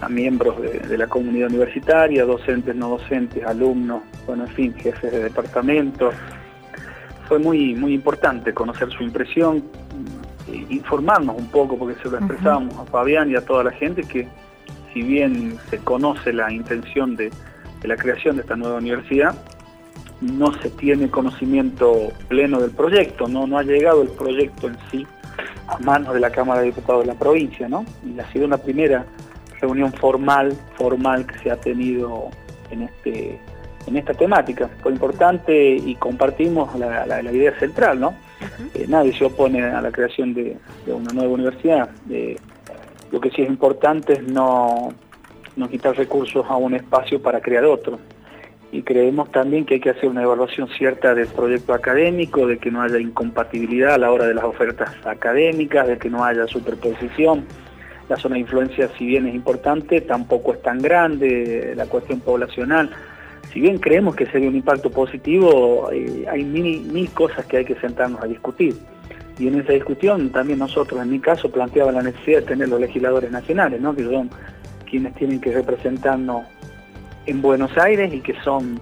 a 0.00 0.08
miembros 0.08 0.56
de, 0.62 0.96
la 0.96 1.06
comunidad 1.06 1.50
universitaria, 1.50 2.24
docentes, 2.24 2.74
no 2.74 2.88
docentes, 2.88 3.44
alumnos, 3.44 4.02
bueno, 4.26 4.44
en 4.44 4.50
fin, 4.52 4.74
jefes 4.74 5.12
de 5.12 5.24
departamento. 5.24 6.10
Fue 7.28 7.38
muy, 7.38 7.74
muy 7.74 7.92
importante 7.92 8.54
conocer 8.54 8.90
su 8.90 9.02
impresión, 9.02 9.62
informarnos 10.70 11.36
un 11.36 11.48
poco, 11.48 11.76
porque 11.76 12.00
se 12.02 12.08
lo 12.08 12.16
expresábamos 12.16 12.74
a 12.78 12.84
Fabián 12.86 13.30
y 13.30 13.36
a 13.36 13.44
toda 13.44 13.64
la 13.64 13.72
gente, 13.72 14.02
que 14.02 14.26
si 14.94 15.02
bien 15.02 15.58
se 15.68 15.78
conoce 15.78 16.32
la 16.32 16.50
intención 16.50 17.14
de, 17.14 17.30
de 17.82 17.88
la 17.88 17.96
creación 17.96 18.36
de 18.36 18.42
esta 18.42 18.56
nueva 18.56 18.78
universidad, 18.78 19.34
no 20.22 20.52
se 20.60 20.70
tiene 20.70 21.10
conocimiento 21.10 22.08
pleno 22.28 22.60
del 22.60 22.70
proyecto, 22.70 23.28
no, 23.28 23.46
no 23.46 23.58
ha 23.58 23.62
llegado 23.62 24.02
el 24.02 24.08
proyecto 24.08 24.68
en 24.68 24.76
sí 24.90 25.06
a 25.70 25.78
manos 25.78 26.14
de 26.14 26.20
la 26.20 26.30
Cámara 26.30 26.60
de 26.60 26.66
Diputados 26.66 27.02
de 27.02 27.12
la 27.12 27.18
provincia, 27.18 27.68
¿no? 27.68 27.84
Y 28.04 28.18
ha 28.18 28.30
sido 28.32 28.46
una 28.46 28.58
primera 28.58 29.04
reunión 29.60 29.92
formal, 29.92 30.56
formal 30.76 31.26
que 31.26 31.38
se 31.38 31.50
ha 31.50 31.56
tenido 31.56 32.30
en 32.70 32.82
este 32.82 33.38
en 33.86 33.96
esta 33.96 34.12
temática. 34.14 34.68
Fue 34.82 34.92
importante 34.92 35.74
y 35.74 35.94
compartimos 35.94 36.74
la, 36.78 37.22
idea 37.32 37.58
central, 37.58 37.98
¿no? 37.98 38.14
Eh, 38.74 38.86
nadie 38.88 39.16
se 39.16 39.24
opone 39.24 39.62
a 39.62 39.80
la 39.80 39.90
creación 39.90 40.34
de, 40.34 40.56
una 40.86 41.12
nueva 41.12 41.32
universidad. 41.32 41.90
lo 43.10 43.20
que 43.20 43.30
sí 43.30 43.42
es 43.42 43.48
importante 43.48 44.14
es 44.14 44.22
no, 44.22 44.92
no 45.56 45.68
quitar 45.68 45.96
recursos 45.96 46.44
a 46.48 46.56
un 46.56 46.74
espacio 46.74 47.22
para 47.22 47.40
crear 47.40 47.64
otro 47.64 47.98
y 48.72 48.82
creemos 48.82 49.30
también 49.32 49.64
que 49.64 49.74
hay 49.74 49.80
que 49.80 49.90
hacer 49.90 50.08
una 50.08 50.22
evaluación 50.22 50.68
cierta 50.68 51.14
del 51.14 51.26
proyecto 51.26 51.74
académico, 51.74 52.46
de 52.46 52.58
que 52.58 52.70
no 52.70 52.82
haya 52.82 52.98
incompatibilidad 52.98 53.94
a 53.94 53.98
la 53.98 54.12
hora 54.12 54.26
de 54.26 54.34
las 54.34 54.44
ofertas 54.44 54.90
académicas, 55.04 55.88
de 55.88 55.98
que 55.98 56.08
no 56.08 56.24
haya 56.24 56.46
superposición. 56.46 57.44
La 58.08 58.16
zona 58.16 58.34
de 58.34 58.40
influencia, 58.40 58.88
si 58.96 59.06
bien 59.06 59.26
es 59.26 59.34
importante, 59.34 60.00
tampoco 60.00 60.52
es 60.52 60.62
tan 60.62 60.78
grande, 60.78 61.74
la 61.76 61.86
cuestión 61.86 62.20
poblacional. 62.20 62.90
Si 63.52 63.60
bien 63.60 63.78
creemos 63.78 64.14
que 64.14 64.26
sería 64.26 64.48
un 64.48 64.56
impacto 64.56 64.90
positivo, 64.90 65.90
eh, 65.92 66.24
hay 66.30 66.44
mil, 66.44 66.82
mil 66.92 67.10
cosas 67.10 67.46
que 67.46 67.58
hay 67.58 67.64
que 67.64 67.74
sentarnos 67.76 68.22
a 68.22 68.26
discutir. 68.26 68.76
Y 69.38 69.48
en 69.48 69.60
esa 69.60 69.72
discusión 69.72 70.30
también 70.30 70.60
nosotros, 70.60 71.00
en 71.02 71.10
mi 71.10 71.18
caso, 71.18 71.50
planteaba 71.50 71.90
la 71.90 72.02
necesidad 72.02 72.40
de 72.40 72.46
tener 72.46 72.68
los 72.68 72.80
legisladores 72.80 73.30
nacionales, 73.32 73.80
¿no? 73.80 73.94
que 73.94 74.04
son 74.04 74.30
quienes 74.88 75.14
tienen 75.14 75.40
que 75.40 75.52
representarnos 75.52 76.44
en 77.30 77.42
Buenos 77.42 77.76
Aires 77.78 78.12
y 78.12 78.20
que 78.20 78.34
son 78.42 78.80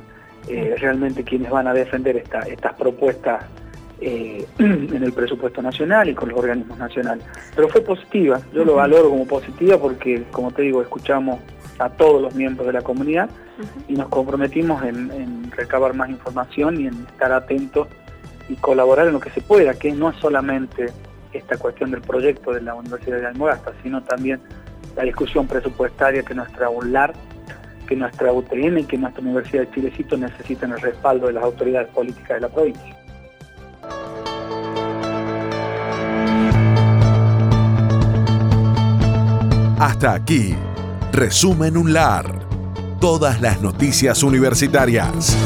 eh, 0.48 0.74
realmente 0.78 1.22
quienes 1.22 1.50
van 1.50 1.66
a 1.66 1.74
defender 1.74 2.16
estas 2.16 2.74
propuestas 2.74 3.44
eh, 4.00 4.46
en 4.58 5.02
el 5.02 5.12
presupuesto 5.12 5.60
nacional 5.60 6.08
y 6.08 6.14
con 6.14 6.30
los 6.30 6.38
organismos 6.38 6.78
nacionales. 6.78 7.24
Pero 7.54 7.68
fue 7.68 7.82
positiva, 7.82 8.40
yo 8.54 8.64
lo 8.64 8.76
valoro 8.76 9.10
como 9.10 9.26
positiva 9.26 9.78
porque, 9.78 10.24
como 10.30 10.50
te 10.50 10.62
digo, 10.62 10.80
escuchamos 10.80 11.40
a 11.78 11.90
todos 11.90 12.22
los 12.22 12.34
miembros 12.34 12.66
de 12.66 12.72
la 12.72 12.82
comunidad 12.82 13.28
y 13.88 13.94
nos 13.94 14.08
comprometimos 14.08 14.82
en, 14.82 15.50
recabar 15.50 15.94
más 15.94 16.08
información 16.08 16.80
y 16.80 16.86
en 16.86 16.94
estar 17.08 17.32
atentos 17.32 17.88
y 18.48 18.54
colaborar 18.54 19.08
en 19.08 19.12
lo 19.12 19.20
que 19.20 19.30
se 19.30 19.40
pueda, 19.40 19.74
que 19.74 19.92
no 19.92 20.10
es 20.10 20.16
solamente 20.16 20.86
esta 21.32 21.58
cuestión 21.58 21.90
del 21.90 22.00
proyecto 22.00 22.52
de 22.52 22.62
la 22.62 22.74
Universidad 22.74 23.18
de 23.18 23.26
Almogasta, 23.26 23.72
sino 23.82 24.02
también 24.02 24.40
la 24.96 25.02
discusión 25.02 25.46
presupuestaria 25.46 26.22
que 26.22 26.34
nuestra 26.34 26.70
UNLAR 26.70 27.12
que 27.88 27.96
nuestra 27.96 28.32
UTN 28.32 28.78
y 28.78 28.84
que 28.84 28.98
nuestra 28.98 29.22
Universidad 29.22 29.62
de 29.62 29.70
Chilecito 29.70 30.16
necesitan 30.16 30.72
el 30.72 30.80
respaldo 30.80 31.28
de 31.28 31.32
las 31.32 31.44
autoridades 31.44 31.88
políticas 31.88 32.36
de 32.36 32.40
la 32.40 32.48
provincia. 32.48 32.96
Hasta 39.78 40.12
aquí, 40.12 40.54
Resumen 41.12 41.76
UNLAR. 41.76 42.46
Todas 43.00 43.40
las 43.40 43.62
noticias 43.62 44.22
universitarias. 44.24 45.36